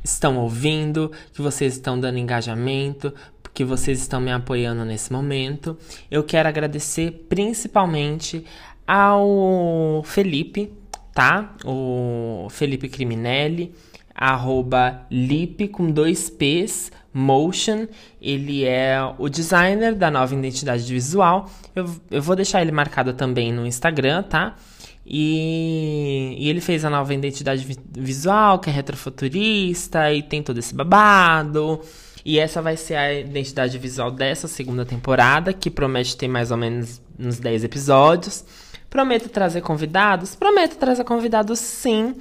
estão 0.03 0.38
ouvindo, 0.38 1.11
que 1.33 1.41
vocês 1.41 1.73
estão 1.73 1.99
dando 1.99 2.17
engajamento, 2.17 3.13
que 3.57 3.65
vocês 3.65 3.99
estão 3.99 4.21
me 4.21 4.31
apoiando 4.31 4.85
nesse 4.85 5.11
momento. 5.11 5.75
Eu 6.11 6.23
quero 6.23 6.47
agradecer 6.47 7.25
principalmente 7.27 8.45
ao 8.85 10.03
Felipe, 10.05 10.71
tá? 11.11 11.55
O 11.65 12.45
Felipe 12.51 12.87
Criminelli, 12.87 13.73
arroba 14.13 15.07
Lip 15.09 15.69
com 15.69 15.89
dois 15.89 16.29
P's, 16.29 16.91
Motion. 17.11 17.87
Ele 18.21 18.63
é 18.63 18.99
o 19.17 19.27
designer 19.27 19.95
da 19.95 20.11
nova 20.11 20.35
identidade 20.35 20.83
visual. 20.93 21.49
Eu, 21.75 21.89
eu 22.11 22.21
vou 22.21 22.35
deixar 22.35 22.61
ele 22.61 22.71
marcado 22.71 23.11
também 23.13 23.51
no 23.51 23.65
Instagram, 23.65 24.21
tá? 24.21 24.55
E, 25.03 26.35
e, 26.37 26.47
ele 26.47 26.61
fez 26.61 26.85
a 26.85 26.91
nova 26.91 27.11
identidade 27.11 27.65
visual, 27.91 28.59
que 28.59 28.69
é 28.69 28.73
retrofuturista 28.73 30.13
e 30.13 30.21
tem 30.21 30.43
todo 30.43 30.59
esse 30.59 30.75
babado. 30.75 31.81
E 32.28 32.39
essa 32.39 32.61
vai 32.61 32.75
ser 32.75 32.95
a 32.95 33.13
identidade 33.13 33.78
visual 33.78 34.11
dessa 34.11 34.49
segunda 34.49 34.86
temporada, 34.86 35.53
que 35.53 35.71
promete 35.71 36.17
ter 36.17 36.28
mais 36.28 36.51
ou 36.51 36.57
menos 36.57 37.01
uns 37.17 37.39
10 37.39 37.63
episódios. 37.63 38.43
Prometo 38.89 39.30
trazer 39.30 39.61
convidados? 39.61 40.36
Prometo 40.36 40.75
trazer 40.75 41.05
convidados 41.05 41.57
sim, 41.57 42.15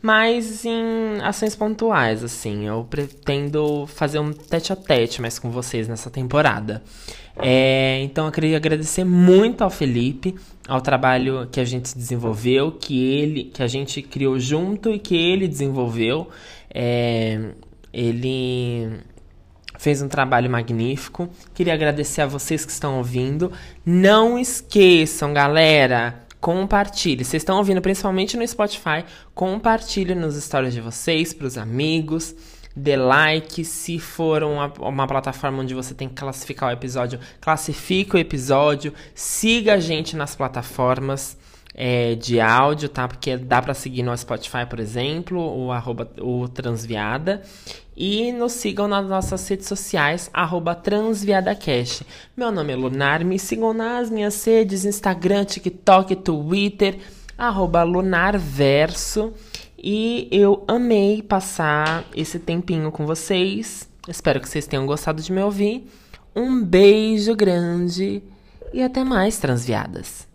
mas 0.00 0.64
em 0.64 1.20
ações 1.20 1.54
pontuais, 1.54 2.24
assim. 2.24 2.66
Eu 2.66 2.86
pretendo 2.88 3.86
fazer 3.86 4.18
um 4.18 4.32
tete 4.32 4.72
a 4.72 4.76
tete 4.76 5.20
mais 5.20 5.38
com 5.38 5.50
vocês 5.50 5.86
nessa 5.86 6.08
temporada. 6.08 6.82
É, 7.36 8.00
então 8.02 8.24
eu 8.24 8.32
queria 8.32 8.56
agradecer 8.56 9.04
muito 9.04 9.62
ao 9.62 9.68
Felipe, 9.68 10.36
ao 10.66 10.80
trabalho 10.80 11.46
que 11.52 11.60
a 11.60 11.66
gente 11.66 11.94
desenvolveu, 11.94 12.72
que 12.72 13.12
ele, 13.12 13.44
que 13.44 13.62
a 13.62 13.66
gente 13.66 14.00
criou 14.00 14.38
junto 14.38 14.90
e 14.90 14.98
que 14.98 15.14
ele 15.14 15.46
desenvolveu. 15.46 16.30
É, 16.72 17.50
ele 17.92 19.02
fez 19.80 20.02
um 20.02 20.08
trabalho 20.08 20.50
magnífico. 20.50 21.30
Queria 21.54 21.72
agradecer 21.72 22.20
a 22.20 22.26
vocês 22.26 22.66
que 22.66 22.70
estão 22.70 22.98
ouvindo. 22.98 23.50
Não 23.84 24.38
esqueçam, 24.38 25.32
galera, 25.32 26.20
compartilhe. 26.38 27.24
Vocês 27.24 27.40
estão 27.40 27.56
ouvindo 27.56 27.80
principalmente 27.80 28.36
no 28.36 28.46
Spotify, 28.46 29.06
compartilhe 29.34 30.14
nos 30.14 30.34
stories 30.36 30.74
de 30.74 30.82
vocês, 30.82 31.32
pros 31.32 31.56
amigos 31.56 32.34
dê 32.76 32.94
like. 32.94 33.64
Se 33.64 33.98
for 33.98 34.42
uma, 34.42 34.72
uma 34.80 35.06
plataforma 35.06 35.62
onde 35.62 35.74
você 35.74 35.94
tem 35.94 36.08
que 36.08 36.14
classificar 36.14 36.68
o 36.68 36.72
episódio, 36.72 37.18
classifique 37.40 38.14
o 38.14 38.18
episódio. 38.18 38.92
Siga 39.14 39.74
a 39.74 39.80
gente 39.80 40.14
nas 40.14 40.36
plataformas 40.36 41.38
é, 41.74 42.14
de 42.14 42.40
áudio, 42.40 42.88
tá? 42.88 43.06
Porque 43.06 43.36
dá 43.36 43.62
para 43.62 43.74
seguir 43.74 44.02
no 44.02 44.16
Spotify, 44.16 44.66
por 44.68 44.80
exemplo, 44.80 45.40
o, 45.40 45.72
arroba, 45.72 46.10
o 46.20 46.48
Transviada. 46.48 47.42
E 47.96 48.32
nos 48.32 48.52
sigam 48.52 48.88
nas 48.88 49.06
nossas 49.06 49.46
redes 49.46 49.66
sociais, 49.66 50.30
arroba 50.32 50.74
TransviadaCast. 50.74 52.06
Meu 52.36 52.50
nome 52.50 52.72
é 52.72 52.76
Lunar, 52.76 53.24
me 53.24 53.38
sigam 53.38 53.74
nas 53.74 54.10
minhas 54.10 54.42
redes, 54.44 54.84
Instagram, 54.84 55.44
TikTok, 55.44 56.16
Twitter, 56.16 56.98
arroba 57.36 57.82
Lunarverso. 57.82 59.34
E 59.76 60.28
eu 60.30 60.64
amei 60.66 61.22
passar 61.22 62.04
esse 62.14 62.38
tempinho 62.38 62.90
com 62.90 63.06
vocês. 63.06 63.88
Espero 64.08 64.40
que 64.40 64.48
vocês 64.48 64.66
tenham 64.66 64.86
gostado 64.86 65.22
de 65.22 65.32
me 65.32 65.42
ouvir. 65.42 65.86
Um 66.34 66.62
beijo 66.62 67.34
grande 67.34 68.22
e 68.72 68.82
até 68.82 69.04
mais, 69.04 69.38
transviadas. 69.38 70.29